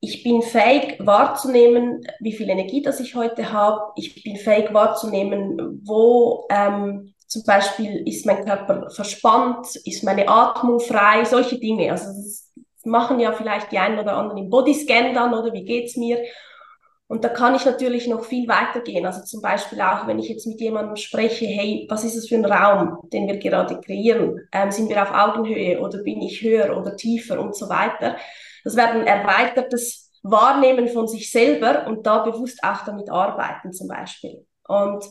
ich 0.00 0.24
bin 0.24 0.42
fähig 0.42 0.96
wahrzunehmen, 1.00 2.00
wie 2.20 2.32
viel 2.32 2.48
Energie 2.50 2.82
das 2.82 2.98
ich 3.00 3.14
heute 3.14 3.52
habe. 3.52 3.92
Ich 3.96 4.22
bin 4.24 4.36
fähig 4.36 4.72
wahrzunehmen, 4.74 5.80
wo 5.84 6.46
ähm, 6.50 7.14
zum 7.28 7.44
Beispiel 7.44 8.02
ist 8.08 8.26
mein 8.26 8.44
Körper 8.44 8.90
verspannt, 8.90 9.76
ist 9.84 10.02
meine 10.04 10.28
Atmung 10.28 10.80
frei, 10.80 11.24
solche 11.24 11.58
Dinge. 11.58 11.92
Also 11.92 12.06
das 12.06 12.50
machen 12.84 13.20
ja 13.20 13.32
vielleicht 13.32 13.72
die 13.72 13.78
einen 13.78 13.98
oder 13.98 14.16
anderen 14.16 14.44
im 14.44 14.50
Bodyscan 14.50 15.14
dann, 15.14 15.34
oder 15.34 15.52
wie 15.52 15.64
geht's 15.64 15.96
mir? 15.96 16.18
Und 17.12 17.24
da 17.24 17.28
kann 17.28 17.54
ich 17.54 17.66
natürlich 17.66 18.06
noch 18.06 18.24
viel 18.24 18.48
weiter 18.48 18.80
gehen. 18.80 19.04
Also 19.04 19.22
zum 19.22 19.42
Beispiel 19.42 19.82
auch, 19.82 20.06
wenn 20.06 20.18
ich 20.18 20.30
jetzt 20.30 20.46
mit 20.46 20.60
jemandem 20.60 20.96
spreche, 20.96 21.44
hey, 21.44 21.86
was 21.90 22.04
ist 22.04 22.16
es 22.16 22.28
für 22.28 22.36
ein 22.36 22.44
Raum, 22.46 23.00
den 23.12 23.26
wir 23.26 23.36
gerade 23.36 23.78
kreieren? 23.80 24.40
Ähm, 24.50 24.70
sind 24.70 24.88
wir 24.88 25.02
auf 25.02 25.12
Augenhöhe 25.12 25.78
oder 25.78 25.98
bin 26.02 26.22
ich 26.22 26.40
höher 26.40 26.74
oder 26.74 26.96
tiefer 26.96 27.38
und 27.38 27.54
so 27.54 27.68
weiter? 27.68 28.16
Das 28.64 28.76
wäre 28.76 28.92
ein 28.92 29.06
erweitertes 29.06 30.10
Wahrnehmen 30.22 30.88
von 30.88 31.06
sich 31.06 31.30
selber 31.30 31.86
und 31.86 32.06
da 32.06 32.24
bewusst 32.24 32.64
auch 32.64 32.84
damit 32.86 33.10
arbeiten 33.10 33.74
zum 33.74 33.88
Beispiel. 33.88 34.46
Und 34.66 35.04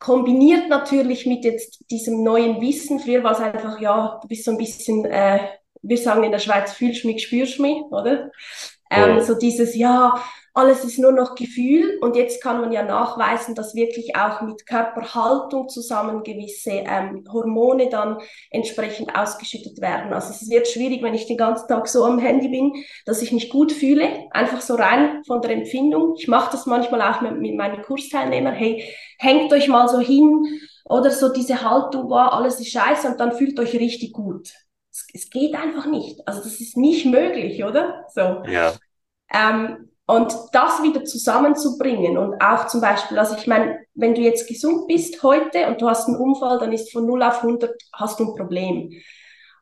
kombiniert 0.00 0.68
natürlich 0.68 1.26
mit 1.26 1.44
jetzt 1.44 1.84
diesem 1.90 2.24
neuen 2.24 2.60
Wissen, 2.60 2.98
früher 2.98 3.22
war 3.22 3.32
es 3.32 3.40
einfach, 3.40 3.80
ja, 3.80 4.18
du 4.20 4.26
bist 4.26 4.44
so 4.44 4.50
ein 4.50 4.58
bisschen, 4.58 5.04
äh, 5.04 5.38
wir 5.82 5.98
sagen 5.98 6.24
in 6.24 6.32
der 6.32 6.38
Schweiz, 6.38 6.72
fühlst 6.72 7.04
mich, 7.04 7.22
spürst 7.24 7.60
mich, 7.60 7.82
oder? 7.90 8.30
Ähm, 8.90 9.18
Hm. 9.18 9.20
so 9.20 9.34
dieses, 9.34 9.76
ja, 9.76 10.14
alles 10.52 10.84
ist 10.84 10.98
nur 10.98 11.12
noch 11.12 11.36
Gefühl 11.36 11.98
und 12.00 12.16
jetzt 12.16 12.42
kann 12.42 12.60
man 12.60 12.72
ja 12.72 12.82
nachweisen, 12.82 13.54
dass 13.54 13.74
wirklich 13.76 14.16
auch 14.16 14.40
mit 14.42 14.66
Körperhaltung 14.66 15.68
zusammen 15.68 16.24
gewisse 16.24 16.72
ähm, 16.72 17.24
Hormone 17.32 17.88
dann 17.88 18.18
entsprechend 18.50 19.14
ausgeschüttet 19.16 19.80
werden. 19.80 20.12
Also 20.12 20.30
es 20.30 20.50
wird 20.50 20.66
schwierig, 20.66 21.02
wenn 21.02 21.14
ich 21.14 21.26
den 21.26 21.36
ganzen 21.36 21.68
Tag 21.68 21.86
so 21.86 22.04
am 22.04 22.18
Handy 22.18 22.48
bin, 22.48 22.72
dass 23.06 23.22
ich 23.22 23.30
mich 23.32 23.48
gut 23.48 23.70
fühle, 23.72 24.08
einfach 24.32 24.60
so 24.60 24.74
rein 24.74 25.22
von 25.24 25.40
der 25.40 25.52
Empfindung. 25.52 26.14
Ich 26.18 26.26
mache 26.26 26.50
das 26.50 26.66
manchmal 26.66 27.02
auch 27.02 27.20
mit, 27.20 27.38
mit 27.38 27.54
meinen 27.56 27.82
Kursteilnehmern, 27.82 28.54
hey, 28.54 28.84
hängt 29.18 29.52
euch 29.52 29.68
mal 29.68 29.88
so 29.88 30.00
hin 30.00 30.44
oder 30.84 31.10
so 31.12 31.32
diese 31.32 31.62
Haltung, 31.62 32.08
boah, 32.08 32.32
alles 32.32 32.58
ist 32.60 32.72
scheiße 32.72 33.08
und 33.08 33.20
dann 33.20 33.32
fühlt 33.32 33.58
euch 33.60 33.74
richtig 33.74 34.12
gut. 34.12 34.50
Es, 34.90 35.06
es 35.12 35.30
geht 35.30 35.54
einfach 35.54 35.86
nicht. 35.86 36.26
Also 36.26 36.40
das 36.42 36.60
ist 36.60 36.76
nicht 36.76 37.06
möglich, 37.06 37.62
oder? 37.64 38.06
So. 38.12 38.42
Ja. 38.46 38.74
Ähm, 39.32 39.90
und 40.06 40.34
das 40.52 40.82
wieder 40.82 41.04
zusammenzubringen 41.04 42.18
und 42.18 42.42
auch 42.42 42.66
zum 42.66 42.80
Beispiel, 42.80 43.16
also 43.16 43.36
ich 43.36 43.46
meine, 43.46 43.78
wenn 43.94 44.14
du 44.14 44.22
jetzt 44.22 44.48
gesund 44.48 44.88
bist 44.88 45.22
heute 45.22 45.68
und 45.68 45.80
du 45.80 45.88
hast 45.88 46.08
einen 46.08 46.16
Unfall, 46.16 46.58
dann 46.58 46.72
ist 46.72 46.90
von 46.90 47.06
0 47.06 47.22
auf 47.22 47.44
100 47.44 47.80
hast 47.92 48.18
du 48.18 48.24
ein 48.24 48.36
Problem. 48.36 48.90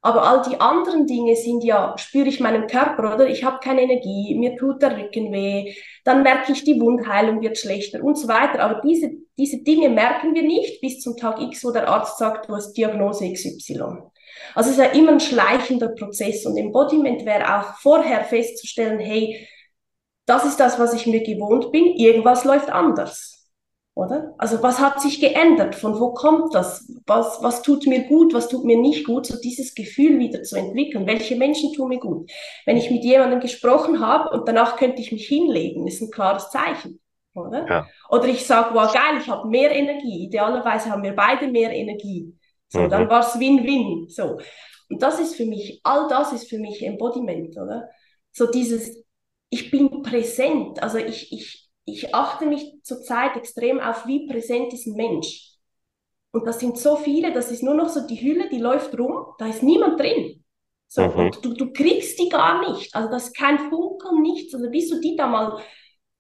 Aber 0.01 0.23
all 0.23 0.43
die 0.49 0.59
anderen 0.59 1.07
Dinge 1.07 1.35
sind 1.37 1.65
ja, 1.65 1.95
spüre 1.99 2.29
ich 2.29 2.41
meinen 2.41 2.67
Körper, 2.67 3.15
oder? 3.15 3.29
Ich 3.29 3.45
habe 3.45 3.59
keine 3.63 3.83
Energie, 3.83 4.37
mir 4.39 4.57
tut 4.57 4.81
der 4.81 4.97
Rücken 4.97 5.33
weh, 5.33 5.75
dann 6.05 6.23
merke 6.23 6.53
ich, 6.53 6.65
die 6.65 6.81
Wundheilung 6.81 7.43
wird 7.43 7.59
schlechter 7.59 8.03
und 8.03 8.17
so 8.17 8.29
weiter. 8.29 8.61
Aber 8.61 8.81
diese, 8.81 9.11
diese 9.37 9.59
Dinge 9.59 9.91
merken 9.91 10.35
wir 10.35 10.43
nicht 10.43 10.81
bis 10.81 11.01
zum 11.01 11.17
Tag 11.17 11.43
X, 11.43 11.65
wo 11.65 11.73
der 11.73 11.89
Arzt 11.89 12.17
sagt, 12.17 12.49
du 12.49 12.55
hast 12.55 12.73
Diagnose 12.75 13.31
XY. 13.31 14.09
Also 14.55 14.71
es 14.71 14.79
ist 14.79 14.85
ja 14.85 14.91
immer 14.91 15.13
ein 15.13 15.21
schleichender 15.21 15.89
Prozess 15.89 16.47
und 16.47 16.57
Embodiment 16.57 17.25
wäre 17.25 17.59
auch 17.59 17.75
vorher 17.79 18.25
festzustellen, 18.25 18.99
hey, 18.99 19.47
das 20.27 20.45
ist 20.45 20.61
das, 20.61 20.79
was 20.79 20.93
ich 20.93 21.07
mir 21.07 21.23
gewohnt 21.23 21.73
bin, 21.73 21.87
irgendwas 21.87 22.45
läuft 22.45 22.71
anders. 22.71 23.39
Oder? 23.99 24.33
Also 24.39 24.63
was 24.63 24.79
hat 24.79 25.01
sich 25.01 25.21
geändert? 25.21 25.75
Von 25.75 25.99
wo 25.99 26.15
kommt 26.15 26.55
das? 26.55 26.89
Was, 27.05 27.43
was 27.43 27.63
tut 27.63 27.85
mir 27.89 28.05
gut? 28.05 28.33
Was 28.33 28.49
tut 28.49 28.65
mir 28.65 28.79
nicht 28.79 29.05
gut? 29.05 29.27
So 29.27 29.41
dieses 29.41 29.75
Gefühl 29.75 30.21
wieder 30.21 30.45
zu 30.45 30.55
entwickeln. 30.55 31.05
Welche 31.09 31.35
Menschen 31.35 31.73
tun 31.73 31.89
mir 31.89 31.99
gut? 31.99 32.31
Wenn 32.65 32.77
ich 32.77 32.93
mit 32.93 33.03
jemandem 33.03 33.41
gesprochen 33.41 33.99
habe 33.99 34.31
und 34.31 34.47
danach 34.47 34.77
könnte 34.77 35.03
ich 35.03 35.11
mich 35.11 35.27
hinlegen, 35.27 35.89
ist 35.89 36.01
ein 36.01 36.13
klares 36.13 36.51
Zeichen. 36.51 37.01
Oder? 37.35 37.67
Ja. 37.69 37.87
Oder 38.09 38.27
ich 38.27 38.47
sage, 38.47 38.73
wow, 38.73 38.93
geil, 38.93 39.21
ich 39.21 39.29
habe 39.29 39.49
mehr 39.49 39.73
Energie. 39.73 40.27
Idealerweise 40.27 40.91
haben 40.91 41.03
wir 41.03 41.17
beide 41.17 41.49
mehr 41.49 41.73
Energie. 41.73 42.38
So, 42.69 42.81
mhm. 42.81 42.91
dann 42.91 43.09
war 43.09 43.21
es 43.21 43.39
Win-Win. 43.39 44.09
So. 44.09 44.39
Und 44.91 45.03
das 45.03 45.21
ist 45.21 45.37
für 45.37 45.47
mich, 45.47 45.81
all 45.85 46.09
das 46.09 46.33
ist 46.33 46.49
für 46.49 46.59
mich 46.59 46.83
Embodiment, 46.83 47.57
oder? 47.57 47.89
So 48.33 48.51
dieses, 48.51 49.05
ich 49.51 49.71
bin 49.71 50.03
präsent. 50.03 50.83
Also 50.83 50.99
ich, 50.99 51.33
ich, 51.33 51.71
ich 51.85 52.15
achte 52.15 52.47
mich 52.47 52.75
zurzeit 52.83 53.37
extrem 53.37 53.81
auf, 53.81 54.07
wie 54.07 54.27
präsent 54.27 54.73
ist 54.73 54.87
ein 54.87 54.95
Mensch. 54.95 55.49
Und 56.31 56.47
das 56.47 56.61
sind 56.61 56.79
so 56.79 56.97
viele, 56.97 57.33
das 57.33 57.51
ist 57.51 57.63
nur 57.63 57.75
noch 57.75 57.89
so 57.89 58.07
die 58.07 58.21
Hülle, 58.21 58.49
die 58.51 58.59
läuft 58.59 58.99
rum, 58.99 59.35
da 59.39 59.47
ist 59.47 59.63
niemand 59.63 59.99
drin. 59.99 60.45
So, 60.87 61.03
mhm. 61.03 61.19
und 61.19 61.45
du, 61.45 61.55
du 61.55 61.73
kriegst 61.73 62.19
die 62.19 62.29
gar 62.29 62.69
nicht. 62.69 62.95
Also 62.95 63.11
das 63.11 63.25
ist 63.29 63.37
kein 63.37 63.59
Funkeln, 63.71 64.23
nichts. 64.23 64.55
Also 64.55 64.71
bis 64.71 64.89
du 64.89 65.01
die 65.01 65.17
da 65.17 65.27
mal 65.27 65.59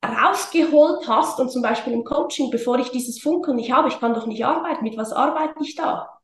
rausgeholt 0.05 1.09
hast 1.09 1.41
und 1.41 1.51
zum 1.51 1.63
Beispiel 1.63 1.93
im 1.93 2.05
Coaching, 2.05 2.51
bevor 2.51 2.79
ich 2.79 2.91
dieses 2.91 3.21
Funkeln 3.21 3.57
nicht 3.57 3.73
habe, 3.73 3.89
ich 3.89 3.99
kann 3.99 4.15
doch 4.15 4.27
nicht 4.27 4.45
arbeiten, 4.45 4.85
mit 4.85 4.97
was 4.97 5.13
arbeite 5.13 5.55
ich 5.63 5.75
da? 5.75 6.18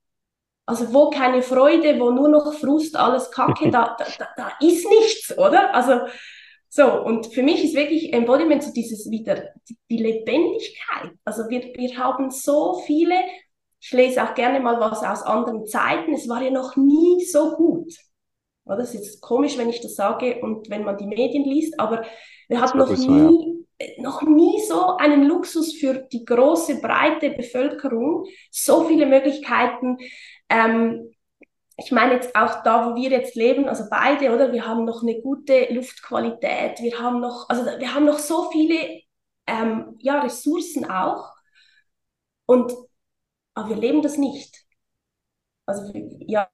Also 0.66 0.92
wo 0.94 1.10
keine 1.10 1.42
Freude, 1.42 2.00
wo 2.00 2.10
nur 2.10 2.28
noch 2.28 2.54
Frust, 2.54 2.96
alles 2.96 3.30
Kacke, 3.30 3.70
da, 3.70 3.96
da, 3.98 4.28
da, 4.36 4.52
ist 4.60 4.88
nichts, 4.88 5.36
oder? 5.36 5.74
Also 5.74 6.00
so, 6.70 7.02
und 7.02 7.26
für 7.26 7.42
mich 7.42 7.62
ist 7.62 7.74
wirklich 7.74 8.12
Embodiment 8.12 8.62
so 8.62 8.72
dieses 8.72 9.10
wieder, 9.10 9.50
die 9.90 9.98
Lebendigkeit. 9.98 11.12
Also 11.24 11.48
wir, 11.48 11.72
wir 11.74 11.96
haben 11.98 12.30
so 12.30 12.82
viele, 12.86 13.14
ich 13.78 13.92
lese 13.92 14.24
auch 14.24 14.34
gerne 14.34 14.58
mal 14.58 14.80
was 14.80 15.02
aus 15.04 15.22
anderen 15.22 15.66
Zeiten, 15.66 16.14
es 16.14 16.28
war 16.28 16.42
ja 16.42 16.50
noch 16.50 16.76
nie 16.76 17.22
so 17.24 17.56
gut. 17.56 17.94
Ja, 18.66 18.76
das 18.76 18.94
ist 18.94 19.04
jetzt 19.04 19.20
komisch, 19.20 19.58
wenn 19.58 19.68
ich 19.68 19.82
das 19.82 19.94
sage 19.94 20.40
und 20.40 20.70
wenn 20.70 20.84
man 20.84 20.96
die 20.96 21.06
Medien 21.06 21.44
liest, 21.44 21.78
aber 21.78 22.04
wir 22.48 22.60
hatten 22.60 22.78
noch 22.78 22.90
nie. 22.90 23.53
Noch 23.98 24.22
nie 24.22 24.60
so 24.66 24.96
einen 24.96 25.24
Luxus 25.24 25.74
für 25.74 25.94
die 26.12 26.24
große, 26.24 26.80
breite 26.80 27.30
Bevölkerung, 27.30 28.26
so 28.50 28.84
viele 28.84 29.06
Möglichkeiten, 29.06 29.98
ähm, 30.48 31.14
ich 31.76 31.90
meine 31.90 32.14
jetzt 32.14 32.36
auch 32.36 32.62
da, 32.62 32.86
wo 32.86 32.94
wir 32.94 33.10
jetzt 33.10 33.34
leben, 33.34 33.68
also 33.68 33.84
beide, 33.90 34.32
oder? 34.32 34.52
Wir 34.52 34.66
haben 34.66 34.84
noch 34.84 35.02
eine 35.02 35.20
gute 35.20 35.72
Luftqualität, 35.72 36.80
wir 36.80 37.00
haben 37.00 37.20
noch, 37.20 37.48
also 37.48 37.64
wir 37.64 37.94
haben 37.94 38.06
noch 38.06 38.18
so 38.18 38.50
viele 38.50 39.02
ähm, 39.46 39.96
ja, 40.00 40.20
Ressourcen 40.20 40.88
auch. 40.88 41.32
Und 42.46 42.72
aber 43.54 43.70
wir 43.70 43.76
leben 43.76 44.02
das 44.02 44.18
nicht. 44.18 44.64
Also 45.66 45.92
ja, 46.20 46.48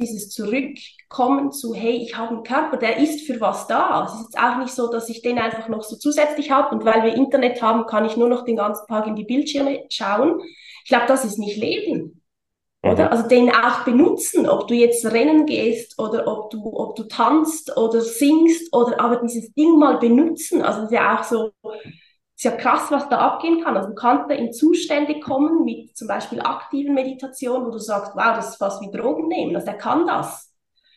dieses 0.00 0.30
Zurückkommen 0.30 1.52
zu, 1.52 1.74
hey, 1.74 1.96
ich 1.96 2.16
habe 2.16 2.34
einen 2.34 2.42
Körper, 2.42 2.76
der 2.76 2.98
ist 2.98 3.26
für 3.26 3.40
was 3.40 3.66
da. 3.66 4.04
Es 4.06 4.14
ist 4.14 4.24
jetzt 4.24 4.38
auch 4.38 4.58
nicht 4.58 4.74
so, 4.74 4.90
dass 4.90 5.08
ich 5.08 5.22
den 5.22 5.38
einfach 5.38 5.68
noch 5.68 5.82
so 5.82 5.96
zusätzlich 5.96 6.50
habe 6.50 6.74
und 6.74 6.84
weil 6.84 7.04
wir 7.04 7.14
Internet 7.14 7.62
haben, 7.62 7.86
kann 7.86 8.04
ich 8.04 8.16
nur 8.16 8.28
noch 8.28 8.44
den 8.44 8.56
ganzen 8.56 8.86
Tag 8.88 9.06
in 9.06 9.16
die 9.16 9.24
Bildschirme 9.24 9.84
schauen. 9.90 10.40
Ich 10.82 10.88
glaube, 10.88 11.06
das 11.06 11.24
ist 11.24 11.38
nicht 11.38 11.56
Leben. 11.56 12.22
Oder? 12.82 13.06
Mhm. 13.06 13.12
Also 13.12 13.28
den 13.28 13.50
auch 13.50 13.84
benutzen, 13.84 14.48
ob 14.48 14.68
du 14.68 14.74
jetzt 14.74 15.06
rennen 15.06 15.46
gehst 15.46 15.98
oder 15.98 16.26
ob 16.26 16.50
du, 16.50 16.72
ob 16.74 16.96
du 16.96 17.04
tanzt 17.04 17.76
oder 17.76 18.00
singst 18.00 18.74
oder 18.74 19.00
aber 19.00 19.16
dieses 19.16 19.52
Ding 19.54 19.78
mal 19.78 19.98
benutzen. 19.98 20.60
Also 20.62 20.82
das 20.82 20.90
ist 20.90 20.96
ja 20.96 21.18
auch 21.18 21.24
so, 21.24 21.50
ist 22.36 22.44
ja 22.44 22.50
krass, 22.52 22.90
was 22.90 23.08
da 23.08 23.18
abgehen 23.18 23.62
kann. 23.62 23.76
Also 23.76 23.90
du 23.90 23.94
kannst 23.94 24.30
da 24.30 24.34
in 24.34 24.52
Zustände 24.52 25.20
kommen 25.20 25.64
mit 25.64 25.96
zum 25.96 26.08
Beispiel 26.08 26.40
aktiven 26.40 26.94
Meditation, 26.94 27.64
wo 27.64 27.70
du 27.70 27.78
sagst, 27.78 28.12
wow, 28.14 28.34
das 28.34 28.50
ist 28.50 28.56
fast 28.56 28.82
wie 28.82 28.90
Drogen 28.90 29.28
nehmen. 29.28 29.54
Also 29.54 29.66
der 29.66 29.78
kann 29.78 30.06
das. 30.06 30.52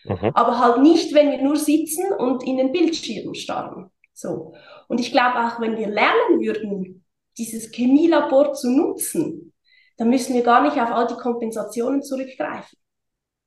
Mhm. 0.06 0.32
Aber 0.34 0.60
halt 0.60 0.82
nicht, 0.82 1.14
wenn 1.14 1.32
wir 1.32 1.42
nur 1.42 1.58
sitzen 1.58 2.12
und 2.14 2.44
in 2.44 2.58
den 2.58 2.72
Bildschirm 2.72 3.34
starren. 3.34 3.92
So. 4.14 4.54
Und 4.88 5.00
ich 5.00 5.12
glaube 5.12 5.38
auch, 5.46 5.62
wenn 5.62 5.78
wir 5.78 5.88
lernen 5.88 6.40
würden, 6.40 7.06
dieses 7.38 7.72
Chemielabor 7.72 8.54
zu 8.54 8.72
nutzen, 8.72 9.54
dann 9.98 10.10
müssen 10.10 10.34
wir 10.34 10.44
gar 10.44 10.62
nicht 10.64 10.80
auf 10.80 10.92
all 10.92 11.08
die 11.08 11.16
Kompensationen 11.16 12.02
zurückgreifen. 12.02 12.80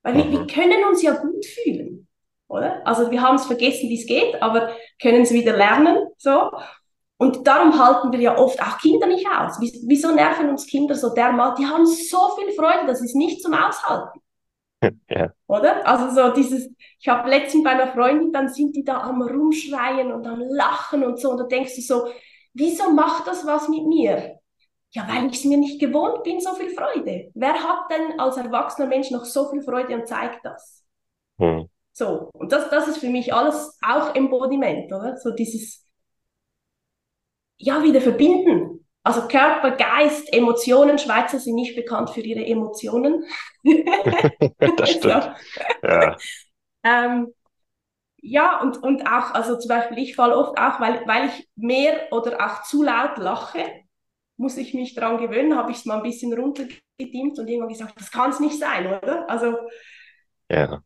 Weil 0.02 0.16
wir, 0.16 0.30
wir 0.30 0.40
mhm. 0.40 0.46
können 0.46 0.84
uns 0.88 1.02
ja 1.02 1.14
gut 1.14 1.44
fühlen, 1.44 2.06
oder? 2.48 2.86
Also 2.86 3.10
wir 3.10 3.20
haben 3.20 3.36
es 3.36 3.46
vergessen, 3.46 3.88
wie 3.88 4.00
es 4.00 4.06
geht, 4.06 4.40
aber 4.40 4.70
können 5.00 5.22
es 5.22 5.32
wieder 5.32 5.56
lernen, 5.56 5.96
so. 6.16 6.50
Und 7.20 7.46
darum 7.46 7.78
halten 7.78 8.12
wir 8.12 8.18
ja 8.18 8.38
oft 8.38 8.58
auch 8.62 8.78
Kinder 8.78 9.06
nicht 9.06 9.26
aus. 9.28 9.60
Wieso 9.60 10.14
nerven 10.14 10.48
uns 10.48 10.66
Kinder 10.66 10.94
so 10.94 11.12
dermal? 11.12 11.54
Die 11.58 11.66
haben 11.66 11.84
so 11.84 12.30
viel 12.34 12.50
Freude, 12.52 12.86
das 12.86 13.02
ist 13.02 13.14
nicht 13.14 13.42
zum 13.42 13.52
Aushalten. 13.52 14.20
Ja. 15.10 15.30
Oder? 15.46 15.86
Also 15.86 16.08
so 16.14 16.32
dieses, 16.32 16.70
ich 16.98 17.06
habe 17.06 17.28
letztens 17.28 17.64
bei 17.64 17.72
einer 17.72 17.92
Freundin, 17.92 18.32
dann 18.32 18.48
sind 18.48 18.74
die 18.74 18.82
da 18.82 19.02
am 19.02 19.20
rumschreien 19.20 20.10
und 20.10 20.26
am 20.26 20.40
lachen 20.40 21.04
und 21.04 21.20
so 21.20 21.32
und 21.32 21.36
da 21.36 21.44
denkst 21.44 21.76
du 21.76 21.82
so, 21.82 22.08
wieso 22.54 22.90
macht 22.90 23.26
das 23.26 23.44
was 23.44 23.68
mit 23.68 23.84
mir? 23.84 24.38
Ja, 24.92 25.06
weil 25.06 25.26
ich 25.26 25.34
es 25.34 25.44
mir 25.44 25.58
nicht 25.58 25.78
gewohnt 25.78 26.22
bin, 26.22 26.40
so 26.40 26.54
viel 26.54 26.70
Freude. 26.70 27.30
Wer 27.34 27.52
hat 27.52 27.90
denn 27.90 28.18
als 28.18 28.38
erwachsener 28.38 28.88
Mensch 28.88 29.10
noch 29.10 29.26
so 29.26 29.50
viel 29.50 29.60
Freude 29.60 29.94
und 29.94 30.08
zeigt 30.08 30.42
das? 30.46 30.82
Hm. 31.38 31.68
So, 31.92 32.30
und 32.32 32.50
das, 32.50 32.70
das 32.70 32.88
ist 32.88 32.98
für 32.98 33.10
mich 33.10 33.34
alles 33.34 33.78
auch 33.86 34.14
Embodiment, 34.14 34.90
oder? 34.90 35.18
So 35.18 35.32
dieses, 35.32 35.89
ja, 37.60 37.82
wieder 37.82 38.00
verbinden. 38.00 38.86
Also 39.02 39.28
Körper, 39.28 39.72
Geist, 39.72 40.32
Emotionen. 40.32 40.98
Schweizer 40.98 41.38
sind 41.38 41.54
nicht 41.54 41.76
bekannt 41.76 42.10
für 42.10 42.20
ihre 42.20 42.44
Emotionen. 42.44 43.24
das 44.58 44.90
stimmt. 44.90 45.30
Ja. 45.82 46.16
ähm, 46.82 47.28
ja, 48.22 48.60
und, 48.60 48.82
und 48.82 49.06
auch, 49.06 49.32
also 49.32 49.58
zum 49.58 49.68
Beispiel, 49.68 49.98
ich 49.98 50.16
falle 50.16 50.36
oft 50.36 50.58
auch, 50.58 50.80
weil, 50.80 51.06
weil 51.06 51.28
ich 51.28 51.48
mehr 51.56 52.08
oder 52.12 52.44
auch 52.44 52.62
zu 52.64 52.82
laut 52.82 53.18
lache, 53.18 53.64
muss 54.36 54.56
ich 54.56 54.74
mich 54.74 54.94
daran 54.94 55.18
gewöhnen, 55.18 55.56
habe 55.56 55.70
ich 55.70 55.78
es 55.78 55.84
mal 55.84 55.98
ein 55.98 56.02
bisschen 56.02 56.32
runtergedimmt 56.32 57.38
und 57.38 57.48
irgendwann 57.48 57.68
gesagt, 57.68 57.94
das 57.98 58.10
kann 58.10 58.30
es 58.30 58.40
nicht 58.40 58.58
sein, 58.58 58.86
oder? 58.86 59.28
Also 59.28 59.54
ja. 60.50 60.82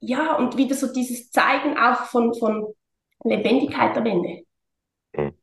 Ja, 0.00 0.36
und 0.36 0.56
wieder 0.56 0.74
so 0.74 0.92
dieses 0.92 1.30
Zeigen 1.30 1.78
auch 1.78 2.04
von, 2.04 2.34
von 2.34 2.74
Lebendigkeit 3.24 3.96
am 3.96 4.06
Ende. 4.06 4.44
Mhm. 5.16 5.34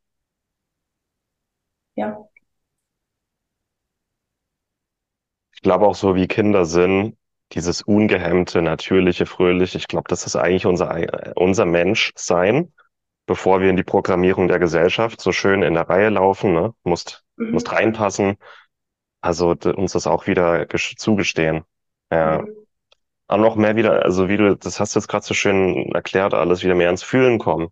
Ja. 2.01 2.17
Ich 5.53 5.61
glaube 5.61 5.87
auch 5.87 5.95
so 5.95 6.15
wie 6.15 6.27
Kinder 6.27 6.65
sind, 6.65 7.17
dieses 7.51 7.81
ungehemmte, 7.81 8.61
natürliche, 8.61 9.25
fröhliche, 9.25 9.77
ich 9.77 9.87
glaube, 9.87 10.07
das 10.07 10.25
ist 10.25 10.35
eigentlich 10.35 10.65
unser, 10.65 11.35
unser 11.35 11.65
Menschsein 11.65 12.73
bevor 13.31 13.61
wir 13.61 13.69
in 13.69 13.77
die 13.77 13.83
Programmierung 13.83 14.49
der 14.49 14.59
Gesellschaft 14.59 15.21
so 15.21 15.31
schön 15.31 15.63
in 15.63 15.73
der 15.73 15.87
Reihe 15.87 16.09
laufen, 16.09 16.53
ne? 16.53 16.73
musst, 16.83 17.23
mhm. 17.37 17.51
musst 17.51 17.71
reinpassen. 17.71 18.35
Also 19.21 19.51
uns 19.51 19.93
das 19.93 20.05
auch 20.05 20.27
wieder 20.27 20.67
zugestehen. 20.97 21.63
Ja. 22.11 22.41
Mhm. 22.41 22.49
Aber 23.27 23.41
noch 23.41 23.55
mehr 23.55 23.77
wieder, 23.77 24.03
also 24.03 24.27
wie 24.27 24.35
du, 24.35 24.57
das 24.57 24.81
hast 24.81 24.95
du 24.95 24.99
jetzt 24.99 25.07
gerade 25.07 25.23
so 25.23 25.33
schön 25.33 25.93
erklärt, 25.93 26.33
alles 26.33 26.63
wieder 26.63 26.75
mehr 26.75 26.89
ins 26.89 27.03
Fühlen 27.03 27.39
kommen. 27.39 27.69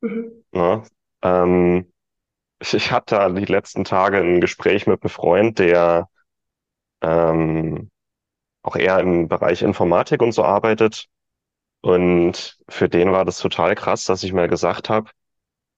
Mhm. 0.00 0.44
Ne? 0.52 0.82
Ähm, 1.22 1.92
ich, 2.60 2.92
hatte 2.92 3.16
da 3.16 3.28
die 3.28 3.44
letzten 3.44 3.84
Tage 3.84 4.18
ein 4.18 4.40
Gespräch 4.40 4.86
mit 4.86 5.02
einem 5.02 5.10
Freund, 5.10 5.58
der 5.58 6.08
ähm, 7.02 7.90
auch 8.62 8.76
eher 8.76 8.98
im 9.00 9.28
Bereich 9.28 9.62
Informatik 9.62 10.22
und 10.22 10.32
so 10.32 10.44
arbeitet. 10.44 11.06
Und 11.80 12.58
für 12.68 12.88
den 12.88 13.12
war 13.12 13.24
das 13.24 13.38
total 13.38 13.74
krass, 13.74 14.04
dass 14.04 14.24
ich 14.24 14.32
mal 14.32 14.48
gesagt 14.48 14.88
habe, 14.90 15.10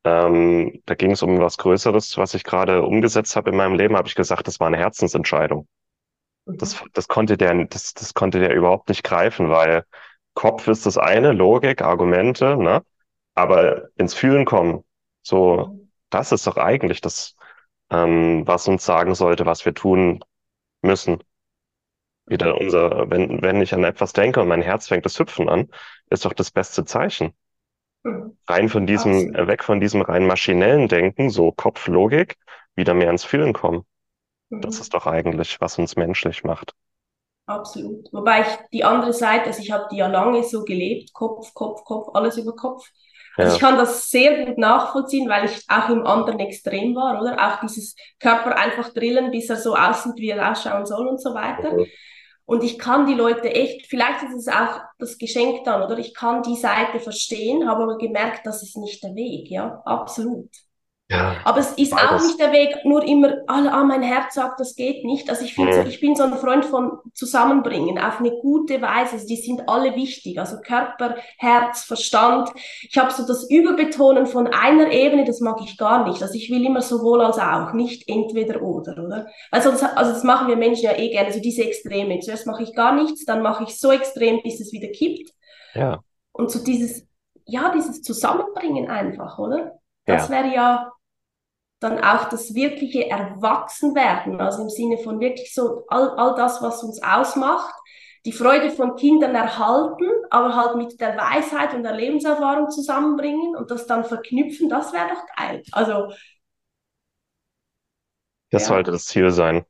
ähm, 0.04 0.82
da 0.86 0.94
ging 0.94 1.10
es 1.10 1.22
um 1.22 1.38
was 1.40 1.58
Größeres, 1.58 2.16
was 2.16 2.34
ich 2.34 2.44
gerade 2.44 2.82
umgesetzt 2.82 3.36
habe 3.36 3.50
in 3.50 3.56
meinem 3.56 3.74
Leben, 3.74 3.96
habe 3.96 4.08
ich 4.08 4.14
gesagt, 4.14 4.46
das 4.48 4.58
war 4.60 4.68
eine 4.68 4.78
Herzensentscheidung. 4.78 5.68
Mhm. 6.46 6.58
Das, 6.58 6.82
das 6.94 7.08
konnte 7.08 7.36
der, 7.36 7.66
das, 7.66 7.94
das 7.94 8.14
konnte 8.14 8.40
der 8.40 8.54
überhaupt 8.54 8.88
nicht 8.88 9.04
greifen, 9.04 9.50
weil 9.50 9.84
Kopf 10.34 10.68
ist 10.68 10.86
das 10.86 10.96
eine, 10.96 11.32
Logik, 11.32 11.82
Argumente, 11.82 12.56
ne? 12.56 12.82
Aber 13.34 13.88
ins 13.96 14.14
Fühlen 14.14 14.44
kommen, 14.44 14.84
so. 15.22 15.79
Das 16.10 16.32
ist 16.32 16.46
doch 16.46 16.56
eigentlich 16.56 17.00
das, 17.00 17.36
ähm, 17.90 18.46
was 18.46 18.68
uns 18.68 18.84
sagen 18.84 19.14
sollte, 19.14 19.46
was 19.46 19.64
wir 19.64 19.74
tun 19.74 20.24
müssen 20.82 21.22
wieder 22.30 22.56
unser, 22.58 23.10
wenn, 23.10 23.42
wenn 23.42 23.60
ich 23.60 23.74
an 23.74 23.84
etwas 23.84 24.12
denke 24.12 24.40
und 24.40 24.48
mein 24.48 24.62
Herz 24.62 24.88
fängt 24.88 25.04
das 25.04 25.18
Hüpfen 25.18 25.48
an, 25.48 25.68
ist 26.10 26.24
doch 26.24 26.32
das 26.32 26.50
beste 26.52 26.84
Zeichen. 26.84 27.34
Mhm. 28.04 28.38
Rein 28.48 28.68
von 28.68 28.86
diesem, 28.86 29.12
Absolut. 29.12 29.36
Äh, 29.36 29.46
weg 29.48 29.64
von 29.64 29.80
diesem 29.80 30.00
rein 30.00 30.26
maschinellen 30.26 30.88
Denken, 30.88 31.28
so 31.28 31.52
Kopflogik, 31.52 32.36
wieder 32.76 32.94
mehr 32.94 33.10
ins 33.10 33.24
Fühlen 33.24 33.52
kommen. 33.52 33.84
Mhm. 34.48 34.60
Das 34.60 34.80
ist 34.80 34.94
doch 34.94 35.06
eigentlich, 35.06 35.60
was 35.60 35.78
uns 35.78 35.96
menschlich 35.96 36.44
macht. 36.44 36.72
absolut. 37.46 38.08
Wobei 38.12 38.42
ich 38.42 38.46
die 38.72 38.84
andere 38.84 39.12
Seite, 39.12 39.46
also 39.46 39.60
ich 39.60 39.72
habe 39.72 39.88
die 39.90 39.96
ja 39.96 40.06
lange 40.06 40.44
so 40.44 40.64
gelebt, 40.64 41.12
Kopf, 41.12 41.52
Kopf, 41.52 41.84
Kopf, 41.84 42.14
alles 42.14 42.36
über 42.38 42.54
Kopf. 42.54 42.88
Also 43.40 43.50
ja. 43.50 43.54
ich 43.54 43.60
kann 43.60 43.78
das 43.78 44.10
sehr 44.10 44.44
gut 44.44 44.58
nachvollziehen, 44.58 45.28
weil 45.28 45.46
ich 45.46 45.64
auch 45.68 45.88
im 45.88 46.06
anderen 46.06 46.40
Extrem 46.40 46.94
war, 46.94 47.20
oder? 47.20 47.36
Auch 47.38 47.60
dieses 47.60 47.94
Körper 48.18 48.56
einfach 48.56 48.92
drillen, 48.92 49.30
bis 49.30 49.48
er 49.48 49.56
so 49.56 49.74
aussieht, 49.74 50.16
wie 50.16 50.30
er 50.30 50.50
ausschauen 50.50 50.86
soll 50.86 51.06
und 51.08 51.20
so 51.20 51.34
weiter. 51.34 51.72
Mhm. 51.72 51.86
Und 52.44 52.64
ich 52.64 52.78
kann 52.78 53.06
die 53.06 53.14
Leute 53.14 53.54
echt, 53.54 53.86
vielleicht 53.86 54.24
ist 54.24 54.34
es 54.34 54.48
auch 54.48 54.80
das 54.98 55.18
Geschenk 55.18 55.64
dann, 55.64 55.82
oder? 55.82 55.98
Ich 55.98 56.14
kann 56.14 56.42
die 56.42 56.56
Seite 56.56 56.98
verstehen, 56.98 57.68
habe 57.68 57.84
aber 57.84 57.96
gemerkt, 57.96 58.44
das 58.44 58.62
ist 58.62 58.76
nicht 58.76 59.02
der 59.04 59.14
Weg, 59.14 59.48
ja, 59.50 59.80
absolut. 59.84 60.50
Ja, 61.10 61.38
Aber 61.42 61.58
es 61.58 61.72
ist 61.72 61.92
auch 61.92 62.22
nicht 62.22 62.38
der 62.38 62.52
Weg, 62.52 62.84
nur 62.84 63.02
immer, 63.02 63.38
ah, 63.48 63.66
ah, 63.68 63.82
mein 63.82 64.02
Herz 64.02 64.34
sagt, 64.34 64.60
das 64.60 64.76
geht 64.76 65.04
nicht. 65.04 65.28
Also 65.28 65.44
ich 65.44 65.54
finde, 65.54 65.76
mhm. 65.76 65.82
so, 65.82 65.88
ich 65.88 66.00
bin 66.00 66.14
so 66.14 66.22
ein 66.22 66.34
Freund 66.34 66.64
von 66.64 66.98
Zusammenbringen 67.14 67.98
auf 67.98 68.20
eine 68.20 68.30
gute 68.30 68.80
Weise. 68.80 69.14
Also 69.14 69.26
die 69.26 69.34
sind 69.34 69.68
alle 69.68 69.96
wichtig. 69.96 70.38
Also 70.38 70.60
Körper, 70.60 71.16
Herz, 71.36 71.82
Verstand. 71.82 72.50
Ich 72.88 72.96
habe 72.96 73.10
so 73.10 73.26
das 73.26 73.50
Überbetonen 73.50 74.26
von 74.26 74.46
einer 74.46 74.92
Ebene, 74.92 75.24
das 75.24 75.40
mag 75.40 75.60
ich 75.64 75.76
gar 75.76 76.06
nicht. 76.08 76.22
Also 76.22 76.34
ich 76.34 76.48
will 76.48 76.64
immer 76.64 76.80
sowohl 76.80 77.22
als 77.22 77.40
auch, 77.40 77.72
nicht 77.72 78.08
entweder 78.08 78.62
oder, 78.62 79.02
oder? 79.04 79.26
Also 79.50 79.72
das, 79.72 79.82
also 79.82 80.12
das 80.12 80.22
machen 80.22 80.46
wir 80.46 80.54
Menschen 80.54 80.84
ja 80.84 80.96
eh 80.96 81.10
gerne, 81.10 81.32
so 81.32 81.40
diese 81.40 81.64
Extreme. 81.64 82.20
Zuerst 82.20 82.46
mache 82.46 82.62
ich 82.62 82.72
gar 82.72 82.94
nichts, 82.94 83.24
dann 83.24 83.42
mache 83.42 83.64
ich 83.64 83.80
so 83.80 83.90
extrem, 83.90 84.42
bis 84.44 84.60
es 84.60 84.72
wieder 84.72 84.88
kippt. 84.88 85.32
Ja. 85.74 86.04
Und 86.30 86.52
so 86.52 86.62
dieses, 86.62 87.04
ja, 87.46 87.72
dieses 87.74 88.00
Zusammenbringen 88.02 88.88
einfach, 88.88 89.40
oder? 89.40 89.72
Das 90.06 90.28
ja. 90.28 90.36
wäre 90.36 90.54
ja 90.54 90.92
dann 91.80 91.98
auch 91.98 92.28
das 92.28 92.54
wirkliche 92.54 93.08
Erwachsenwerden, 93.08 94.40
also 94.40 94.62
im 94.62 94.68
Sinne 94.68 94.98
von 94.98 95.18
wirklich 95.18 95.54
so 95.54 95.84
all, 95.88 96.10
all 96.10 96.34
das, 96.36 96.62
was 96.62 96.82
uns 96.82 97.02
ausmacht, 97.02 97.74
die 98.26 98.32
Freude 98.32 98.70
von 98.70 98.96
Kindern 98.96 99.34
erhalten, 99.34 100.04
aber 100.28 100.54
halt 100.54 100.76
mit 100.76 101.00
der 101.00 101.16
Weisheit 101.16 101.72
und 101.72 101.82
der 101.82 101.94
Lebenserfahrung 101.96 102.68
zusammenbringen 102.68 103.56
und 103.56 103.70
das 103.70 103.86
dann 103.86 104.04
verknüpfen, 104.04 104.68
das 104.68 104.92
wäre 104.92 105.08
doch 105.08 105.24
geil. 105.36 105.62
Also 105.72 106.12
das 108.50 108.62
ja. 108.62 108.68
sollte 108.68 108.90
das 108.90 109.06
Ziel 109.06 109.30
sein. 109.30 109.64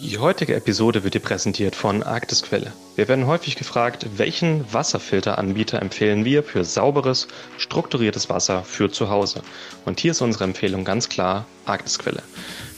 Die 0.00 0.18
heutige 0.18 0.54
Episode 0.54 1.02
wird 1.02 1.14
dir 1.14 1.20
präsentiert 1.20 1.74
von 1.74 2.04
Arktisquelle. 2.04 2.72
Wir 2.94 3.08
werden 3.08 3.26
häufig 3.26 3.56
gefragt, 3.56 4.06
welchen 4.16 4.72
Wasserfilteranbieter 4.72 5.82
empfehlen 5.82 6.24
wir 6.24 6.44
für 6.44 6.62
sauberes, 6.62 7.26
strukturiertes 7.56 8.30
Wasser 8.30 8.62
für 8.62 8.92
zu 8.92 9.10
Hause. 9.10 9.42
Und 9.86 9.98
hier 9.98 10.12
ist 10.12 10.20
unsere 10.20 10.44
Empfehlung 10.44 10.84
ganz 10.84 11.08
klar 11.08 11.46
Arktisquelle. 11.64 12.22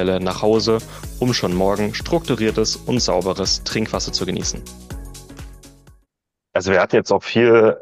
Quelle 0.00 0.18
nach 0.18 0.40
Hause, 0.40 0.78
um 1.18 1.34
schon 1.34 1.54
morgen 1.54 1.92
strukturiertes 1.92 2.76
und 2.76 3.00
sauberes 3.00 3.64
Trinkwasser 3.64 4.14
zu 4.14 4.24
genießen. 4.24 4.62
Also 6.54 6.72
wir 6.72 6.80
hatten 6.80 6.96
jetzt 6.96 7.12
auch 7.12 7.22
viel 7.22 7.76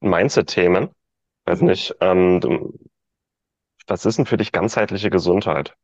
Mindset-Themen. 0.00 0.88
Weiß 1.44 1.60
mhm. 1.60 1.68
nicht, 1.68 1.94
ähm, 2.00 2.40
was 3.86 4.04
ist 4.04 4.18
denn 4.18 4.26
für 4.26 4.36
dich 4.38 4.50
ganzheitliche 4.50 5.08
Gesundheit? 5.08 5.76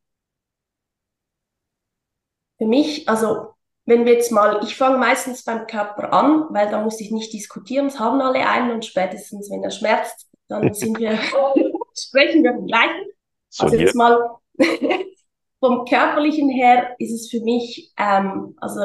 Für 2.57 2.65
mich, 2.65 3.07
also 3.07 3.53
wenn 3.85 4.03
wir 4.03 4.11
jetzt 4.11 4.33
mal, 4.33 4.59
ich 4.65 4.75
fange 4.75 4.97
meistens 4.97 5.45
beim 5.45 5.65
Körper 5.65 6.11
an, 6.11 6.47
weil 6.49 6.69
da 6.69 6.83
muss 6.83 6.99
ich 6.99 7.09
nicht 7.11 7.31
diskutieren, 7.31 7.85
es 7.85 7.99
haben 7.99 8.19
alle 8.19 8.45
einen 8.45 8.71
und 8.71 8.85
spätestens, 8.85 9.49
wenn 9.49 9.63
er 9.63 9.71
schmerzt, 9.71 10.27
dann 10.49 10.73
sind 10.73 10.99
wir, 10.99 11.17
sprechen 11.97 12.43
wir 12.43 12.51
gleich. 12.67 12.91
So 13.47 13.63
also 13.63 13.77
jetzt 13.77 13.95
mal 13.95 14.19
vom 15.59 15.85
körperlichen 15.85 16.49
her 16.49 16.95
ist 16.99 17.13
es 17.13 17.29
für 17.29 17.41
mich, 17.41 17.91
ähm, 17.97 18.55
also 18.57 18.81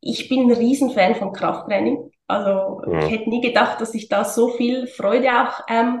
ich 0.00 0.28
bin 0.28 0.50
ein 0.50 0.56
Riesenfan 0.56 1.14
von 1.16 1.32
Krafttraining. 1.32 2.10
Also 2.26 2.82
ja. 2.90 2.98
ich 3.00 3.10
hätte 3.10 3.30
nie 3.30 3.40
gedacht, 3.40 3.80
dass 3.80 3.94
ich 3.94 4.08
da 4.08 4.24
so 4.24 4.48
viel 4.48 4.86
Freude 4.86 5.28
auch 5.28 5.60
ähm, 5.68 6.00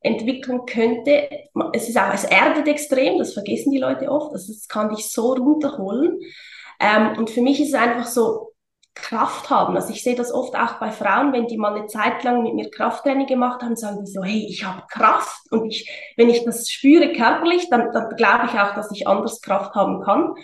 entwickeln 0.00 0.64
könnte. 0.66 1.28
Es 1.72 1.88
ist 1.88 1.98
auch, 1.98 2.12
es 2.12 2.24
erdet 2.24 2.68
extrem, 2.68 3.18
das 3.18 3.34
vergessen 3.34 3.72
die 3.72 3.78
Leute 3.78 4.10
oft. 4.10 4.32
Also 4.32 4.52
das 4.52 4.68
kann 4.68 4.90
dich 4.90 5.10
so 5.10 5.32
runterholen. 5.32 6.20
Ähm, 6.78 7.18
und 7.18 7.30
für 7.30 7.42
mich 7.42 7.60
ist 7.60 7.68
es 7.68 7.74
einfach 7.74 8.06
so, 8.06 8.49
Kraft 8.94 9.50
haben. 9.50 9.76
Also 9.76 9.92
ich 9.92 10.02
sehe 10.02 10.16
das 10.16 10.32
oft 10.32 10.54
auch 10.56 10.74
bei 10.74 10.90
Frauen, 10.90 11.32
wenn 11.32 11.46
die 11.46 11.56
mal 11.56 11.74
eine 11.74 11.86
Zeit 11.86 12.22
lang 12.24 12.42
mit 12.42 12.54
mir 12.54 12.70
Krafttraining 12.70 13.26
gemacht 13.26 13.62
haben, 13.62 13.76
sagen 13.76 14.04
die 14.04 14.10
so, 14.10 14.22
hey, 14.22 14.46
ich 14.48 14.64
habe 14.64 14.82
Kraft 14.90 15.50
und 15.50 15.66
ich, 15.66 15.88
wenn 16.16 16.28
ich 16.28 16.44
das 16.44 16.68
spüre 16.68 17.12
körperlich, 17.12 17.68
dann, 17.70 17.92
dann 17.92 18.10
glaube 18.16 18.46
ich 18.46 18.58
auch, 18.58 18.74
dass 18.74 18.90
ich 18.92 19.06
anders 19.06 19.40
Kraft 19.40 19.74
haben 19.74 20.02
kann. 20.02 20.34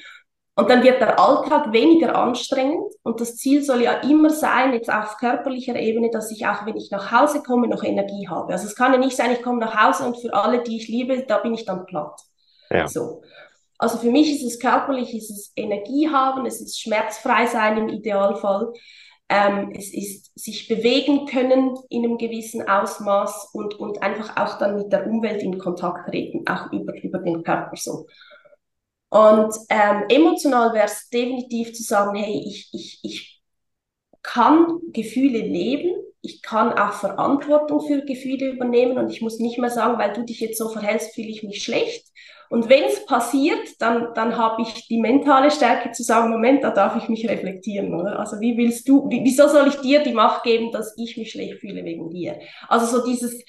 Und 0.59 0.71
dann 0.71 0.83
wird 0.83 1.03
der 1.03 1.21
Alltag 1.21 1.71
weniger 1.75 2.17
anstrengend 2.17 2.95
und 3.03 3.21
das 3.21 3.37
Ziel 3.37 3.63
soll 3.63 3.83
ja 3.83 3.93
immer 4.01 4.31
sein, 4.31 4.73
jetzt 4.73 4.91
auf 4.91 5.19
körperlicher 5.19 5.77
Ebene, 5.77 6.09
dass 6.11 6.31
ich 6.31 6.47
auch, 6.47 6.65
wenn 6.65 6.77
ich 6.77 6.91
nach 6.91 7.13
Hause 7.13 7.43
komme, 7.43 7.69
noch 7.69 7.85
Energie 7.85 8.27
habe. 8.27 8.55
Also 8.55 8.67
es 8.67 8.75
kann 8.75 8.93
ja 8.95 8.99
nicht 8.99 9.17
sein, 9.17 9.33
ich 9.33 9.43
komme 9.43 9.59
nach 9.59 9.77
Hause 9.77 10.05
und 10.05 10.19
für 10.19 10.33
alle, 10.33 10.63
die 10.63 10.79
ich 10.79 10.89
liebe, 10.89 11.27
da 11.27 11.39
bin 11.39 11.53
ich 11.53 11.67
dann 11.67 11.85
platt. 11.85 12.19
Ja. 12.71 12.89
So. 12.89 13.23
Also 13.79 13.99
für 13.99 14.11
mich 14.11 14.31
ist 14.33 14.45
es 14.45 14.59
körperlich, 14.59 15.15
ist 15.15 15.31
es 15.31 15.53
Energie 15.57 16.09
haben, 16.09 16.47
es 16.47 16.61
ist 16.61 16.81
schmerzfrei 16.81 17.47
sein 17.47 17.77
im 17.77 17.89
Idealfall. 17.89 18.73
Ähm, 19.29 19.73
es 19.77 19.93
ist 19.93 20.31
sich 20.39 20.69
bewegen 20.69 21.27
können 21.27 21.77
in 21.91 22.05
einem 22.05 22.17
gewissen 22.17 22.69
Ausmaß 22.69 23.51
und, 23.53 23.75
und 23.75 24.01
einfach 24.01 24.37
auch 24.37 24.59
dann 24.59 24.77
mit 24.77 24.93
der 24.93 25.07
Umwelt 25.07 25.43
in 25.43 25.59
Kontakt 25.59 26.09
treten, 26.09 26.47
auch 26.47 26.73
über, 26.73 26.95
über 27.03 27.19
den 27.19 27.43
Körper 27.43 27.77
so. 27.77 28.07
Und 29.09 29.55
ähm, 29.69 30.05
emotional 30.09 30.73
wäre 30.75 30.87
es 30.87 31.09
definitiv 31.09 31.73
zu 31.73 31.83
sagen, 31.83 32.17
hey, 32.17 32.43
ich, 32.47 32.69
ich, 32.73 33.01
ich 33.03 33.43
kann 34.23 34.79
Gefühle 34.93 35.39
leben, 35.39 35.93
ich 36.27 36.43
kann 36.43 36.73
auch 36.73 36.93
Verantwortung 36.93 37.81
für 37.81 38.05
Gefühle 38.05 38.51
übernehmen 38.51 38.99
und 38.99 39.11
ich 39.11 39.23
muss 39.23 39.39
nicht 39.39 39.59
mehr 39.59 39.71
sagen, 39.71 39.99
weil 39.99 40.13
du 40.13 40.25
dich 40.25 40.41
jetzt 40.41 40.59
so 40.59 40.69
verhältst, 40.69 41.15
fühle 41.15 41.29
ich 41.29 41.43
mich 41.43 41.63
schlecht, 41.63 42.07
und 42.49 42.69
wenn 42.69 42.85
es 42.85 43.05
passiert, 43.07 43.81
dann, 43.81 44.15
dann 44.15 44.37
habe 44.37 44.63
ich 44.63 44.87
die 44.87 45.01
mentale 45.01 45.51
Stärke 45.51 45.91
zu 45.91 46.03
sagen, 46.03 46.31
Moment, 46.31 46.63
da 46.63 46.71
darf 46.71 46.97
ich 46.97 47.09
mich 47.09 47.29
reflektieren, 47.29 47.95
oder? 47.95 48.19
Also 48.19 48.41
wie 48.41 48.57
willst 48.57 48.89
du, 48.89 49.09
wie, 49.11 49.25
wieso 49.25 49.49
soll 49.49 49.69
ich 49.69 49.77
dir 49.81 50.03
die 50.03 50.13
Macht 50.13 50.45
geben, 50.45 50.71
dass 50.71 50.95
ich 50.97 51.17
mich 51.17 51.33
schlecht 51.33 51.61
fühle 51.61 51.85
wegen 51.85 52.11
dir? 52.11 52.39
Also 52.69 52.87
so 52.87 53.05
dieses, 53.05 53.43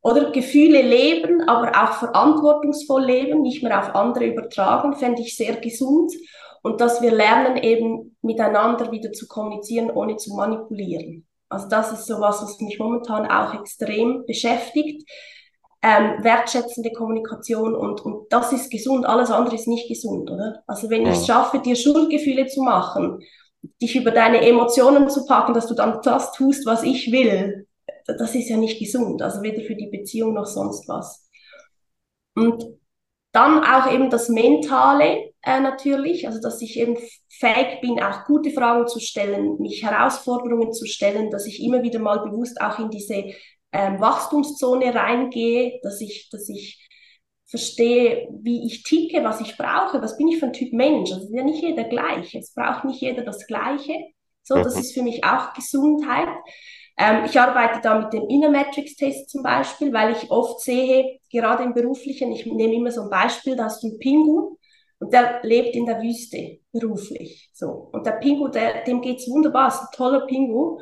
oder 0.00 0.30
Gefühle 0.30 0.82
leben, 0.82 1.42
aber 1.48 1.70
auch 1.70 1.94
verantwortungsvoll 1.94 3.04
leben, 3.04 3.42
nicht 3.42 3.64
mehr 3.64 3.80
auf 3.80 3.94
andere 3.96 4.26
übertragen, 4.26 4.94
fände 4.94 5.22
ich 5.22 5.36
sehr 5.36 5.56
gesund. 5.56 6.12
Und 6.62 6.80
dass 6.80 7.02
wir 7.02 7.12
lernen, 7.12 7.56
eben 7.56 8.16
miteinander 8.22 8.90
wieder 8.90 9.12
zu 9.12 9.26
kommunizieren, 9.26 9.90
ohne 9.90 10.16
zu 10.16 10.34
manipulieren. 10.34 11.26
Also 11.48 11.68
das 11.68 11.92
ist 11.92 12.06
so 12.06 12.20
was, 12.20 12.42
was 12.42 12.60
mich 12.60 12.78
momentan 12.78 13.26
auch 13.30 13.54
extrem 13.60 14.24
beschäftigt 14.26 15.08
ähm, 15.86 16.24
wertschätzende 16.24 16.90
Kommunikation 16.90 17.76
und, 17.76 18.00
und 18.00 18.26
das 18.32 18.52
ist 18.52 18.70
gesund, 18.70 19.06
alles 19.06 19.30
andere 19.30 19.54
ist 19.54 19.68
nicht 19.68 19.88
gesund, 19.88 20.28
oder? 20.28 20.64
Also 20.66 20.90
wenn 20.90 21.04
ja. 21.04 21.12
ich 21.12 21.18
es 21.18 21.26
schaffe, 21.26 21.60
dir 21.60 21.76
Schuldgefühle 21.76 22.46
zu 22.46 22.62
machen, 22.62 23.20
dich 23.80 23.94
über 23.94 24.10
deine 24.10 24.40
Emotionen 24.40 25.08
zu 25.08 25.24
packen, 25.26 25.54
dass 25.54 25.68
du 25.68 25.74
dann 25.74 26.00
das 26.02 26.32
tust, 26.32 26.66
was 26.66 26.82
ich 26.82 27.12
will, 27.12 27.68
das 28.06 28.34
ist 28.34 28.48
ja 28.48 28.56
nicht 28.56 28.80
gesund, 28.80 29.22
also 29.22 29.42
weder 29.42 29.62
für 29.62 29.76
die 29.76 29.88
Beziehung 29.88 30.34
noch 30.34 30.46
sonst 30.46 30.88
was. 30.88 31.28
Und 32.34 32.64
dann 33.32 33.62
auch 33.62 33.92
eben 33.92 34.10
das 34.10 34.28
Mentale 34.28 35.34
äh, 35.46 35.60
natürlich, 35.60 36.26
also 36.26 36.40
dass 36.40 36.60
ich 36.60 36.76
eben 36.76 36.98
fähig 37.28 37.80
bin, 37.80 38.02
auch 38.02 38.24
gute 38.24 38.50
Fragen 38.50 38.88
zu 38.88 38.98
stellen, 38.98 39.58
mich 39.60 39.84
Herausforderungen 39.84 40.72
zu 40.72 40.86
stellen, 40.86 41.30
dass 41.30 41.46
ich 41.46 41.62
immer 41.62 41.84
wieder 41.84 42.00
mal 42.00 42.18
bewusst 42.18 42.60
auch 42.60 42.80
in 42.80 42.90
diese 42.90 43.32
ähm, 43.72 44.00
Wachstumszone 44.00 44.92
reingehe, 44.92 45.78
dass 45.84 46.00
ich, 46.00 46.28
dass 46.30 46.48
ich 46.48 46.84
verstehe, 47.46 48.26
wie 48.42 48.66
ich 48.66 48.82
ticke, 48.82 49.22
was 49.22 49.40
ich 49.40 49.56
brauche, 49.56 50.02
was 50.02 50.18
bin 50.18 50.26
ich 50.26 50.40
für 50.40 50.46
ein 50.46 50.52
Typ 50.52 50.72
Mensch. 50.72 51.12
Also 51.12 51.26
ist 51.26 51.32
ja 51.32 51.44
nicht 51.44 51.62
jeder 51.62 51.84
gleich. 51.84 52.34
Es 52.34 52.52
braucht 52.52 52.84
nicht 52.84 53.00
jeder 53.00 53.22
das 53.22 53.46
Gleiche. 53.46 53.94
So, 54.42 54.56
das 54.56 54.74
mhm. 54.74 54.80
ist 54.80 54.94
für 54.94 55.02
mich 55.02 55.22
auch 55.22 55.52
Gesundheit. 55.52 56.28
Ähm, 56.98 57.24
ich 57.24 57.38
arbeite 57.38 57.80
da 57.80 58.00
mit 58.00 58.12
dem 58.12 58.28
Inner 58.28 58.50
Matrix 58.50 58.96
Test 58.96 59.30
zum 59.30 59.44
Beispiel, 59.44 59.92
weil 59.92 60.10
ich 60.10 60.28
oft 60.28 60.60
sehe, 60.60 61.20
gerade 61.30 61.62
im 61.62 61.72
Beruflichen, 61.72 62.32
ich 62.32 62.46
nehme 62.46 62.74
immer 62.74 62.90
so 62.90 63.02
ein 63.02 63.10
Beispiel, 63.10 63.54
da 63.54 63.66
hast 63.66 63.84
du 63.84 63.88
einen 63.88 64.00
Pinguin 64.00 64.56
Und 64.98 65.12
der 65.12 65.40
lebt 65.42 65.76
in 65.76 65.86
der 65.86 66.00
Wüste 66.00 66.60
beruflich. 66.72 67.50
So. 67.52 67.90
Und 67.92 68.06
der 68.06 68.12
Pingu, 68.12 68.48
der, 68.48 68.84
dem 68.84 69.02
geht's 69.02 69.28
wunderbar, 69.28 69.68
ist 69.68 69.80
ein 69.80 69.88
toller 69.94 70.26
Pingu, 70.26 70.80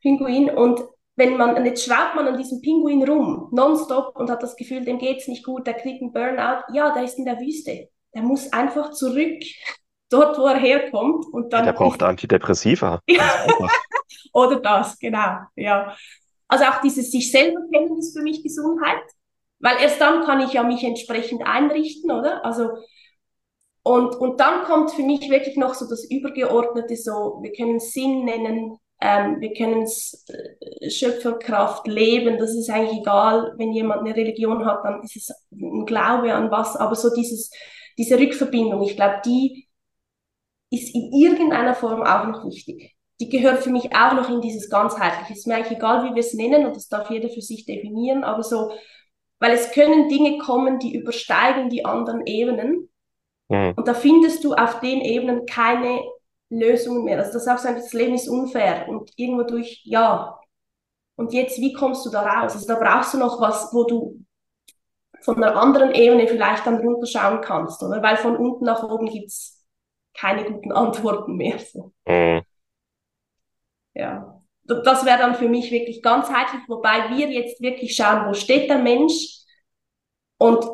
Pinguin. 0.00 0.50
Und 0.50 0.80
wenn 1.16 1.36
man, 1.36 1.56
und 1.56 1.64
jetzt 1.64 1.84
schraubt 1.84 2.14
man 2.14 2.28
an 2.28 2.38
diesem 2.38 2.60
Pinguin 2.60 3.08
rum, 3.08 3.48
nonstop, 3.52 4.16
und 4.16 4.30
hat 4.30 4.42
das 4.42 4.56
Gefühl, 4.56 4.84
dem 4.84 4.98
geht's 4.98 5.28
nicht 5.28 5.44
gut, 5.44 5.66
der 5.66 5.74
kriegt 5.74 6.02
einen 6.02 6.12
Burnout. 6.12 6.62
Ja, 6.72 6.92
der 6.92 7.04
ist 7.04 7.18
in 7.18 7.24
der 7.24 7.40
Wüste. 7.40 7.88
Der 8.14 8.22
muss 8.22 8.52
einfach 8.52 8.92
zurück, 8.92 9.42
dort, 10.10 10.38
wo 10.38 10.46
er 10.46 10.58
herkommt. 10.58 11.26
Und 11.32 11.52
dann 11.52 11.64
der 11.64 11.72
braucht 11.72 12.02
Antidepressiva. 12.02 13.00
Oder 14.32 14.60
das, 14.60 14.98
genau, 14.98 15.38
ja. 15.56 15.96
Also 16.48 16.64
auch 16.64 16.80
dieses 16.82 17.10
sich 17.10 17.30
selber 17.30 17.60
kennen 17.72 17.98
ist 17.98 18.16
für 18.16 18.22
mich 18.22 18.42
Gesundheit, 18.42 19.02
weil 19.60 19.80
erst 19.80 20.00
dann 20.00 20.24
kann 20.24 20.40
ich 20.40 20.52
ja 20.52 20.62
mich 20.62 20.84
entsprechend 20.84 21.42
einrichten, 21.44 22.10
oder? 22.10 22.44
Also 22.44 22.68
und, 23.84 24.16
und 24.16 24.40
dann 24.40 24.64
kommt 24.64 24.92
für 24.92 25.02
mich 25.02 25.28
wirklich 25.28 25.56
noch 25.58 25.74
so 25.74 25.86
das 25.86 26.10
Übergeordnete, 26.10 26.96
so, 26.96 27.38
wir 27.42 27.52
können 27.52 27.78
Sinn 27.80 28.24
nennen, 28.24 28.78
ähm, 28.98 29.40
wir 29.40 29.52
können 29.52 29.82
äh, 29.82 30.88
Schöpferkraft 30.88 31.86
leben, 31.86 32.38
das 32.38 32.54
ist 32.54 32.70
eigentlich 32.70 33.00
egal, 33.00 33.52
wenn 33.58 33.72
jemand 33.72 34.00
eine 34.00 34.16
Religion 34.16 34.64
hat, 34.64 34.84
dann 34.84 35.02
ist 35.02 35.16
es 35.16 35.30
ein 35.52 35.84
Glaube 35.84 36.32
an 36.32 36.50
was, 36.50 36.76
aber 36.76 36.94
so 36.94 37.14
dieses, 37.14 37.50
diese 37.98 38.18
Rückverbindung, 38.18 38.82
ich 38.82 38.96
glaube, 38.96 39.20
die 39.26 39.68
ist 40.70 40.94
in 40.94 41.12
irgendeiner 41.12 41.74
Form 41.74 42.02
auch 42.02 42.26
noch 42.26 42.46
wichtig. 42.46 42.96
Die 43.20 43.28
gehört 43.28 43.62
für 43.62 43.70
mich 43.70 43.94
auch 43.94 44.14
noch 44.14 44.30
in 44.30 44.40
dieses 44.40 44.70
Ganzheitliche. 44.70 45.34
Es 45.34 45.40
ist 45.40 45.46
mir 45.46 45.56
eigentlich 45.56 45.76
egal, 45.76 46.04
wie 46.04 46.14
wir 46.14 46.20
es 46.20 46.32
nennen, 46.32 46.64
und 46.64 46.74
das 46.74 46.88
darf 46.88 47.10
jeder 47.10 47.28
für 47.28 47.42
sich 47.42 47.66
definieren, 47.66 48.24
aber 48.24 48.42
so, 48.42 48.72
weil 49.40 49.52
es 49.52 49.72
können 49.72 50.08
Dinge 50.08 50.38
kommen, 50.38 50.78
die 50.78 50.96
übersteigen 50.96 51.68
die 51.68 51.84
anderen 51.84 52.26
Ebenen 52.26 52.88
Mhm. 53.54 53.74
Und 53.76 53.88
da 53.88 53.94
findest 53.94 54.44
du 54.44 54.54
auf 54.54 54.80
den 54.80 55.00
Ebenen 55.00 55.46
keine 55.46 56.02
Lösungen 56.50 57.04
mehr. 57.04 57.18
Also 57.18 57.32
du 57.32 57.38
sagst 57.38 57.66
einfach, 57.66 57.82
das 57.82 57.92
Leben 57.92 58.14
ist 58.14 58.28
unfair 58.28 58.88
und 58.88 59.10
irgendwo 59.16 59.44
durch, 59.44 59.82
ja. 59.84 60.38
Und 61.16 61.32
jetzt, 61.32 61.58
wie 61.58 61.72
kommst 61.72 62.04
du 62.04 62.10
da 62.10 62.22
raus? 62.22 62.54
Also 62.54 62.66
da 62.66 62.76
brauchst 62.76 63.14
du 63.14 63.18
noch 63.18 63.40
was, 63.40 63.72
wo 63.72 63.84
du 63.84 64.20
von 65.20 65.42
einer 65.42 65.56
anderen 65.56 65.92
Ebene 65.92 66.26
vielleicht 66.26 66.66
dann 66.66 66.80
runterschauen 66.80 67.40
kannst, 67.40 67.82
oder? 67.82 68.02
Weil 68.02 68.16
von 68.16 68.36
unten 68.36 68.64
nach 68.64 68.82
oben 68.82 69.06
gibt's 69.06 69.64
keine 70.12 70.44
guten 70.44 70.72
Antworten 70.72 71.36
mehr. 71.36 71.58
So. 71.58 71.92
Mhm. 72.06 72.42
Ja. 73.94 74.42
Das 74.66 75.04
wäre 75.04 75.18
dann 75.18 75.34
für 75.34 75.48
mich 75.48 75.70
wirklich 75.70 76.02
ganzheitlich, 76.02 76.62
wobei 76.68 77.10
wir 77.10 77.30
jetzt 77.30 77.60
wirklich 77.60 77.94
schauen, 77.94 78.26
wo 78.28 78.32
steht 78.32 78.70
der 78.70 78.78
Mensch 78.78 79.44
und 80.38 80.64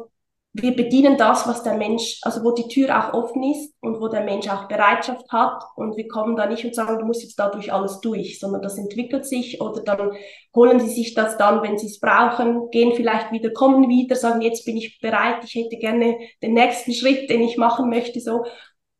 wir 0.53 0.75
bedienen 0.75 1.17
das, 1.17 1.47
was 1.47 1.63
der 1.63 1.75
Mensch, 1.75 2.19
also 2.23 2.43
wo 2.43 2.51
die 2.51 2.67
Tür 2.67 2.99
auch 2.99 3.15
offen 3.15 3.43
ist 3.45 3.73
und 3.81 4.01
wo 4.01 4.09
der 4.09 4.25
Mensch 4.25 4.49
auch 4.49 4.67
Bereitschaft 4.67 5.31
hat 5.31 5.63
und 5.77 5.97
wir 5.97 6.09
kommen 6.09 6.35
da 6.35 6.47
nicht 6.47 6.65
und 6.65 6.75
sagen, 6.75 6.99
du 6.99 7.05
musst 7.05 7.23
jetzt 7.23 7.39
dadurch 7.39 7.73
alles 7.73 8.01
durch, 8.01 8.41
sondern 8.41 8.61
das 8.61 8.77
entwickelt 8.77 9.27
sich 9.27 9.61
oder 9.61 9.83
dann 9.83 10.13
holen 10.55 10.81
sie 10.81 10.89
sich 10.89 11.15
das 11.15 11.37
dann, 11.37 11.63
wenn 11.63 11.79
sie 11.79 11.87
es 11.87 12.01
brauchen, 12.01 12.69
gehen 12.71 12.95
vielleicht 12.97 13.31
wieder, 13.31 13.53
kommen 13.53 13.89
wieder, 13.89 14.17
sagen, 14.17 14.41
jetzt 14.41 14.65
bin 14.65 14.77
ich 14.77 14.99
bereit, 15.01 15.45
ich 15.45 15.55
hätte 15.55 15.77
gerne 15.77 16.19
den 16.43 16.55
nächsten 16.55 16.93
Schritt, 16.93 17.31
den 17.31 17.43
ich 17.43 17.57
machen 17.57 17.89
möchte, 17.89 18.21
so. 18.21 18.45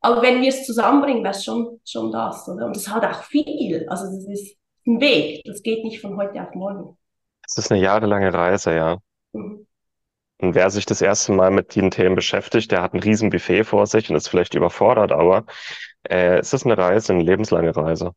Aber 0.03 0.23
wenn 0.23 0.41
wir 0.41 0.49
es 0.49 0.65
zusammenbringen, 0.65 1.25
wäre 1.25 1.35
es 1.35 1.45
schon, 1.45 1.81
schon 1.85 2.13
das, 2.13 2.49
oder? 2.49 2.67
Und 2.67 2.77
es 2.77 2.89
hat 2.89 3.05
auch 3.05 3.25
viel, 3.25 3.87
also 3.89 4.05
das 4.05 4.25
ist 4.29 4.57
ein 4.87 5.01
Weg, 5.01 5.43
das 5.45 5.63
geht 5.63 5.85
nicht 5.85 6.01
von 6.01 6.17
heute 6.17 6.41
auf 6.41 6.55
morgen. 6.55 6.97
Es 7.45 7.59
ist 7.59 7.73
eine 7.73 7.83
jahrelange 7.83 8.33
Reise, 8.33 8.73
ja. 8.73 8.99
Und 10.41 10.55
wer 10.55 10.71
sich 10.71 10.87
das 10.87 11.03
erste 11.03 11.33
Mal 11.33 11.51
mit 11.51 11.77
den 11.77 11.91
Themen 11.91 12.15
beschäftigt, 12.15 12.71
der 12.73 12.83
hat 12.83 12.95
ein 12.95 13.01
riesen 13.01 13.31
Buffet 13.31 13.65
vor 13.65 13.87
sich 13.87 14.09
und 14.11 14.17
ist 14.17 14.29
vielleicht 14.29 14.55
überfordert, 14.55 15.13
aber 15.13 15.45
äh, 16.05 16.39
es 16.39 16.53
ist 16.53 16.65
eine 16.65 16.79
Reise, 16.79 17.13
eine 17.13 17.23
lebenslange 17.23 17.77
Reise. 17.77 18.13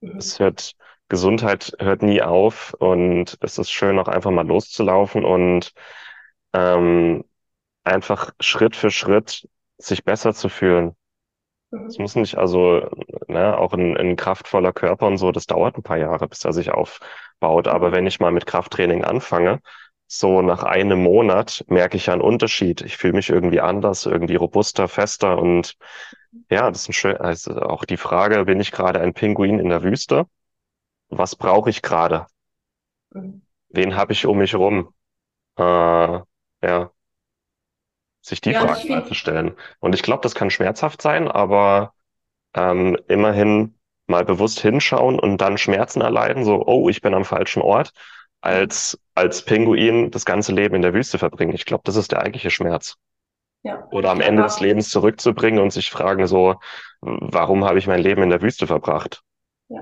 Es 0.00 0.38
hört, 0.38 0.72
Gesundheit 1.08 1.72
hört 1.78 2.02
nie 2.02 2.22
auf 2.22 2.74
und 2.78 3.36
es 3.42 3.58
ist 3.58 3.70
schön, 3.70 3.98
auch 3.98 4.08
einfach 4.08 4.30
mal 4.30 4.46
loszulaufen 4.46 5.24
und 5.24 5.72
ähm, 6.54 7.24
einfach 7.84 8.32
Schritt 8.40 8.76
für 8.76 8.90
Schritt 8.90 9.48
sich 9.78 10.04
besser 10.04 10.34
zu 10.34 10.48
fühlen. 10.48 10.96
Es 11.88 11.98
muss 11.98 12.14
nicht, 12.14 12.36
also, 12.36 12.88
ne, 13.28 13.58
auch 13.58 13.72
ein, 13.74 13.96
ein 13.96 14.16
kraftvoller 14.16 14.72
Körper 14.72 15.06
und 15.06 15.18
so, 15.18 15.32
das 15.32 15.46
dauert 15.46 15.76
ein 15.76 15.82
paar 15.82 15.98
Jahre, 15.98 16.28
bis 16.28 16.44
er 16.44 16.52
sich 16.52 16.70
aufbaut. 16.70 17.68
Aber 17.68 17.92
wenn 17.92 18.06
ich 18.06 18.20
mal 18.20 18.32
mit 18.32 18.46
Krafttraining 18.46 19.04
anfange, 19.04 19.60
so 20.06 20.42
nach 20.42 20.62
einem 20.62 21.02
Monat 21.02 21.64
merke 21.68 21.96
ich 21.96 22.06
ja 22.06 22.12
einen 22.12 22.22
Unterschied. 22.22 22.80
Ich 22.82 22.96
fühle 22.96 23.14
mich 23.14 23.30
irgendwie 23.30 23.60
anders, 23.60 24.06
irgendwie 24.06 24.36
robuster, 24.36 24.88
fester 24.88 25.38
und 25.38 25.76
ja, 26.50 26.70
das 26.70 26.82
ist 26.82 26.90
ein 26.90 26.92
schön, 26.92 27.16
also 27.16 27.60
auch 27.60 27.84
die 27.84 27.96
Frage, 27.96 28.44
bin 28.44 28.60
ich 28.60 28.72
gerade 28.72 29.00
ein 29.00 29.14
Pinguin 29.14 29.58
in 29.58 29.68
der 29.68 29.82
Wüste? 29.82 30.26
Was 31.08 31.36
brauche 31.36 31.70
ich 31.70 31.82
gerade? 31.82 32.26
Wen 33.10 33.96
habe 33.96 34.12
ich 34.12 34.26
um 34.26 34.38
mich 34.38 34.54
rum? 34.54 34.92
Äh, 35.56 35.62
ja, 35.62 36.90
sich 38.20 38.40
die 38.40 38.50
ja, 38.50 38.60
Fragen 38.60 38.88
mal 38.88 39.06
zu 39.06 39.14
stellen. 39.14 39.56
Und 39.78 39.94
ich 39.94 40.02
glaube, 40.02 40.22
das 40.22 40.34
kann 40.34 40.50
schmerzhaft 40.50 41.00
sein, 41.00 41.28
aber 41.28 41.94
ähm, 42.54 42.98
immerhin 43.08 43.78
mal 44.06 44.24
bewusst 44.24 44.60
hinschauen 44.60 45.18
und 45.18 45.38
dann 45.40 45.58
Schmerzen 45.58 46.00
erleiden, 46.00 46.44
so, 46.44 46.64
oh, 46.66 46.88
ich 46.88 47.00
bin 47.00 47.14
am 47.14 47.24
falschen 47.24 47.62
Ort 47.62 47.92
als, 48.46 48.98
als 49.14 49.44
Pinguin 49.44 50.12
das 50.12 50.24
ganze 50.24 50.52
Leben 50.52 50.76
in 50.76 50.82
der 50.82 50.94
Wüste 50.94 51.18
verbringen. 51.18 51.54
Ich 51.54 51.66
glaube, 51.66 51.82
das 51.84 51.96
ist 51.96 52.12
der 52.12 52.20
eigentliche 52.20 52.50
Schmerz. 52.50 52.94
Ja. 53.64 53.88
Oder 53.90 54.10
am 54.10 54.20
Ende 54.20 54.44
des 54.44 54.60
Lebens 54.60 54.90
zurückzubringen 54.90 55.60
und 55.60 55.72
sich 55.72 55.90
fragen 55.90 56.26
so, 56.28 56.54
warum 57.00 57.64
habe 57.64 57.78
ich 57.78 57.88
mein 57.88 58.00
Leben 58.00 58.22
in 58.22 58.30
der 58.30 58.42
Wüste 58.42 58.68
verbracht? 58.68 59.22
Ja. 59.68 59.80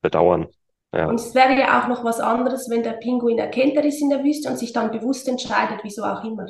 Bedauern. 0.00 0.48
Ja. 0.92 1.06
Und 1.06 1.14
es 1.14 1.32
wäre 1.32 1.56
ja 1.56 1.80
auch 1.80 1.86
noch 1.86 2.02
was 2.02 2.18
anderes, 2.18 2.68
wenn 2.68 2.82
der 2.82 2.94
Pinguin 2.94 3.38
erkennt, 3.38 3.76
er 3.76 3.84
ist 3.84 4.02
in 4.02 4.10
der 4.10 4.24
Wüste 4.24 4.50
und 4.50 4.58
sich 4.58 4.72
dann 4.72 4.90
bewusst 4.90 5.28
entscheidet, 5.28 5.78
wieso 5.84 6.02
auch 6.02 6.24
immer. 6.24 6.48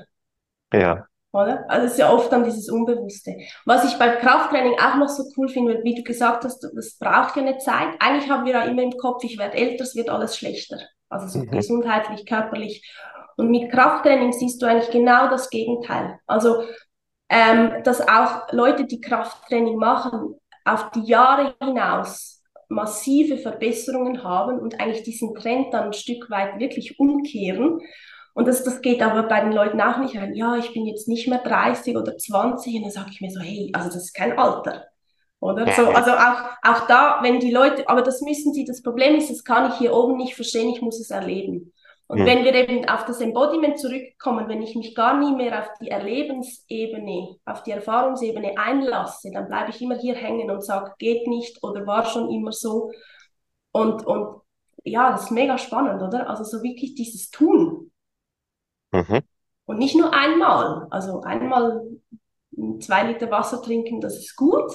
Ja. 0.72 1.04
Oder? 1.32 1.64
Also 1.68 1.86
es 1.86 1.92
ist 1.92 1.98
ja 1.98 2.10
oft 2.10 2.32
dann 2.32 2.44
dieses 2.44 2.70
Unbewusste. 2.70 3.36
Was 3.66 3.84
ich 3.84 3.98
beim 3.98 4.18
Krafttraining 4.18 4.78
auch 4.78 4.96
noch 4.96 5.08
so 5.08 5.24
cool 5.36 5.48
finde, 5.48 5.82
wie 5.84 5.94
du 5.94 6.02
gesagt 6.02 6.44
hast, 6.44 6.60
das 6.60 6.96
braucht 6.98 7.36
ja 7.36 7.42
eine 7.42 7.58
Zeit. 7.58 7.88
Eigentlich 8.00 8.30
haben 8.30 8.46
wir 8.46 8.52
ja 8.52 8.62
immer 8.64 8.82
im 8.82 8.96
Kopf, 8.96 9.22
ich 9.24 9.38
werde 9.38 9.56
älter, 9.58 9.84
es 9.84 9.94
wird 9.94 10.08
alles 10.08 10.36
schlechter 10.36 10.78
also 11.12 11.26
so 11.26 11.38
mhm. 11.40 11.50
gesundheitlich, 11.50 12.26
körperlich. 12.26 12.90
Und 13.36 13.50
mit 13.50 13.70
Krafttraining 13.70 14.32
siehst 14.32 14.60
du 14.62 14.66
eigentlich 14.66 14.90
genau 14.90 15.28
das 15.28 15.50
Gegenteil. 15.50 16.18
Also, 16.26 16.64
ähm, 17.28 17.82
dass 17.84 18.06
auch 18.06 18.52
Leute, 18.52 18.84
die 18.84 19.00
Krafttraining 19.00 19.76
machen, 19.76 20.34
auf 20.64 20.90
die 20.90 21.04
Jahre 21.04 21.54
hinaus 21.62 22.42
massive 22.68 23.38
Verbesserungen 23.38 24.24
haben 24.24 24.58
und 24.58 24.80
eigentlich 24.80 25.02
diesen 25.02 25.34
Trend 25.34 25.72
dann 25.74 25.86
ein 25.86 25.92
Stück 25.92 26.30
weit 26.30 26.58
wirklich 26.58 26.98
umkehren. 26.98 27.80
Und 28.34 28.48
das, 28.48 28.64
das 28.64 28.80
geht 28.80 29.02
aber 29.02 29.24
bei 29.24 29.40
den 29.40 29.52
Leuten 29.52 29.80
auch 29.80 29.98
nicht 29.98 30.16
ein, 30.16 30.34
ja, 30.34 30.56
ich 30.56 30.72
bin 30.72 30.86
jetzt 30.86 31.06
nicht 31.06 31.28
mehr 31.28 31.42
30 31.42 31.96
oder 31.96 32.16
20 32.16 32.76
und 32.76 32.82
dann 32.82 32.90
sage 32.90 33.10
ich 33.10 33.20
mir 33.20 33.30
so, 33.30 33.40
hey, 33.40 33.70
also 33.74 33.88
das 33.88 34.04
ist 34.04 34.14
kein 34.14 34.38
Alter. 34.38 34.86
Oder? 35.42 35.66
So, 35.72 35.88
also 35.88 36.12
auch, 36.12 36.50
auch 36.62 36.86
da, 36.86 37.18
wenn 37.22 37.40
die 37.40 37.50
Leute, 37.50 37.88
aber 37.88 38.02
das 38.02 38.20
müssen 38.20 38.54
sie, 38.54 38.64
das 38.64 38.80
Problem 38.80 39.16
ist, 39.16 39.28
das 39.28 39.42
kann 39.42 39.72
ich 39.72 39.76
hier 39.78 39.92
oben 39.92 40.16
nicht 40.16 40.36
verstehen, 40.36 40.68
ich 40.68 40.80
muss 40.80 41.00
es 41.00 41.10
erleben. 41.10 41.72
Und 42.06 42.20
mhm. 42.20 42.26
wenn 42.26 42.44
wir 42.44 42.54
eben 42.54 42.88
auf 42.88 43.06
das 43.06 43.20
Embodiment 43.20 43.76
zurückkommen, 43.76 44.48
wenn 44.48 44.62
ich 44.62 44.76
mich 44.76 44.94
gar 44.94 45.18
nie 45.18 45.34
mehr 45.34 45.58
auf 45.58 45.68
die 45.80 45.88
Erlebensebene, 45.88 47.38
auf 47.44 47.64
die 47.64 47.72
Erfahrungsebene 47.72 48.56
einlasse, 48.56 49.32
dann 49.32 49.48
bleibe 49.48 49.70
ich 49.70 49.82
immer 49.82 49.98
hier 49.98 50.14
hängen 50.14 50.48
und 50.48 50.64
sage, 50.64 50.92
geht 50.98 51.26
nicht 51.26 51.60
oder 51.64 51.88
war 51.88 52.04
schon 52.04 52.30
immer 52.30 52.52
so. 52.52 52.92
Und, 53.72 54.06
und 54.06 54.42
ja, 54.84 55.10
das 55.10 55.24
ist 55.24 55.30
mega 55.32 55.58
spannend, 55.58 56.02
oder? 56.02 56.30
Also 56.30 56.44
so 56.44 56.62
wirklich 56.62 56.94
dieses 56.94 57.30
Tun. 57.30 57.90
Mhm. 58.92 59.22
Und 59.64 59.78
nicht 59.78 59.96
nur 59.96 60.14
einmal. 60.14 60.86
Also 60.90 61.22
einmal 61.22 61.82
zwei 62.78 63.10
Liter 63.10 63.28
Wasser 63.32 63.60
trinken, 63.60 64.00
das 64.00 64.16
ist 64.18 64.36
gut. 64.36 64.70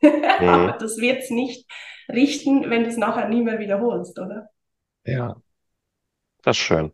Mhm. 0.40 0.48
Aber 0.48 0.72
das 0.78 0.98
wird 0.98 1.22
es 1.22 1.30
nicht 1.30 1.66
richten, 2.08 2.70
wenn 2.70 2.84
du 2.84 2.90
es 2.90 2.96
nachher 2.96 3.28
nie 3.28 3.42
mehr 3.42 3.58
wiederholst, 3.58 4.18
oder? 4.18 4.48
Ja, 5.04 5.36
das 6.42 6.56
ist 6.56 6.62
schön. 6.62 6.92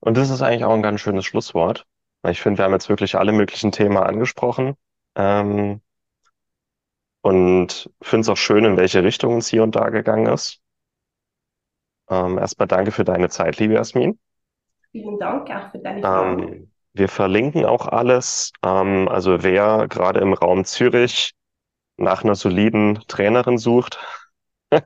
Und 0.00 0.16
das 0.16 0.30
ist 0.30 0.42
eigentlich 0.42 0.64
auch 0.64 0.74
ein 0.74 0.82
ganz 0.82 1.00
schönes 1.00 1.24
Schlusswort. 1.24 1.84
Ich 2.28 2.40
finde, 2.40 2.58
wir 2.58 2.64
haben 2.64 2.72
jetzt 2.72 2.88
wirklich 2.88 3.16
alle 3.16 3.32
möglichen 3.32 3.72
Themen 3.72 3.96
angesprochen. 3.96 4.76
Ähm, 5.16 5.80
und 7.22 7.90
finde 8.02 8.20
es 8.20 8.28
auch 8.28 8.36
schön, 8.36 8.64
in 8.64 8.76
welche 8.76 9.02
Richtung 9.02 9.38
es 9.38 9.48
hier 9.48 9.62
und 9.62 9.76
da 9.76 9.90
gegangen 9.90 10.26
ist. 10.26 10.60
Ähm, 12.10 12.38
erstmal 12.38 12.68
danke 12.68 12.90
für 12.90 13.04
deine 13.04 13.28
Zeit, 13.28 13.58
liebe 13.58 13.74
Jasmin. 13.74 14.18
Vielen 14.90 15.18
Dank 15.18 15.50
auch 15.50 15.70
für 15.70 15.78
deine 15.78 16.00
Fragen. 16.00 16.42
Ähm, 16.42 16.72
wir 16.94 17.08
verlinken 17.08 17.64
auch 17.64 17.86
alles. 17.86 18.52
Ähm, 18.64 19.08
also 19.08 19.42
wer 19.42 19.86
gerade 19.88 20.20
im 20.20 20.32
Raum 20.32 20.64
Zürich 20.64 21.32
nach 22.02 22.24
einer 22.24 22.34
soliden 22.34 23.02
Trainerin 23.08 23.58
sucht, 23.58 23.98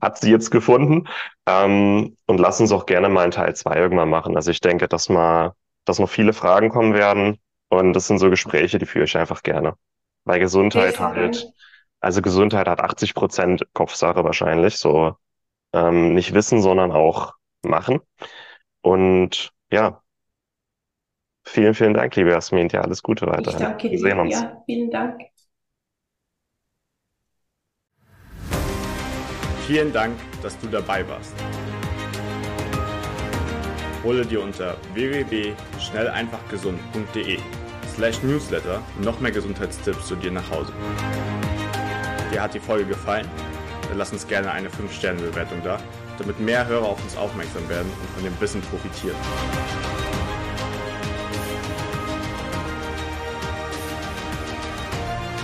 hat 0.00 0.18
sie 0.18 0.30
jetzt 0.30 0.50
gefunden. 0.50 1.08
Ähm, 1.46 2.16
und 2.26 2.38
lass 2.38 2.60
uns 2.60 2.72
auch 2.72 2.86
gerne 2.86 3.08
mal 3.08 3.22
einen 3.22 3.32
Teil 3.32 3.54
zwei 3.56 3.76
irgendwann 3.76 4.10
machen. 4.10 4.36
Also 4.36 4.50
ich 4.50 4.60
denke, 4.60 4.88
dass 4.88 5.08
man 5.08 5.52
dass 5.84 5.98
noch 5.98 6.08
viele 6.08 6.32
Fragen 6.32 6.68
kommen 6.70 6.94
werden. 6.94 7.38
Und 7.68 7.94
das 7.94 8.06
sind 8.06 8.18
so 8.18 8.30
Gespräche, 8.30 8.78
die 8.78 8.86
führe 8.86 9.04
ich 9.04 9.16
einfach 9.16 9.42
gerne. 9.42 9.74
Weil 10.24 10.40
Gesundheit 10.40 11.00
halt, 11.00 11.52
also 12.00 12.22
Gesundheit 12.22 12.68
hat 12.68 12.80
80 12.80 13.14
Prozent 13.14 13.66
Kopfsache 13.72 14.24
wahrscheinlich, 14.24 14.76
so 14.76 15.16
ähm, 15.72 16.14
nicht 16.14 16.34
wissen, 16.34 16.60
sondern 16.60 16.92
auch 16.92 17.34
machen. 17.62 18.00
Und 18.82 19.52
ja, 19.70 20.01
vielen, 21.44 21.74
vielen 21.74 21.94
Dank, 21.94 22.14
liebe 22.16 22.30
Jasmin. 22.30 22.68
Ja, 22.68 22.80
alles 22.82 23.02
Gute 23.02 23.26
weiter. 23.26 23.50
Ich 23.50 23.56
danke 23.56 23.88
dir. 23.88 23.92
Wir 23.92 23.98
sehen 23.98 24.18
uns. 24.18 24.34
Ja, 24.34 24.62
vielen 24.66 24.90
Dank. 24.90 25.22
Vielen 29.66 29.92
Dank, 29.92 30.14
dass 30.42 30.58
du 30.58 30.66
dabei 30.66 31.08
warst. 31.08 31.34
Hole 34.02 34.26
dir 34.26 34.42
unter 34.42 34.76
www.schnelleinfachgesund.de 34.94 37.38
slash 37.94 38.20
newsletter 38.22 38.82
noch 39.00 39.20
mehr 39.20 39.30
Gesundheitstipps 39.30 40.08
zu 40.08 40.16
dir 40.16 40.32
nach 40.32 40.50
Hause. 40.50 40.72
Dir 42.32 42.42
hat 42.42 42.54
die 42.54 42.60
Folge 42.60 42.86
gefallen? 42.86 43.28
Dann 43.88 43.98
lass 43.98 44.12
uns 44.12 44.26
gerne 44.26 44.50
eine 44.50 44.68
5-Sterne-Bewertung 44.68 45.62
da, 45.62 45.78
damit 46.18 46.40
mehr 46.40 46.66
Hörer 46.66 46.86
auf 46.86 47.00
uns 47.02 47.16
aufmerksam 47.16 47.68
werden 47.68 47.92
und 48.00 48.10
von 48.10 48.24
dem 48.24 48.40
Wissen 48.40 48.60
profitieren. 48.62 49.14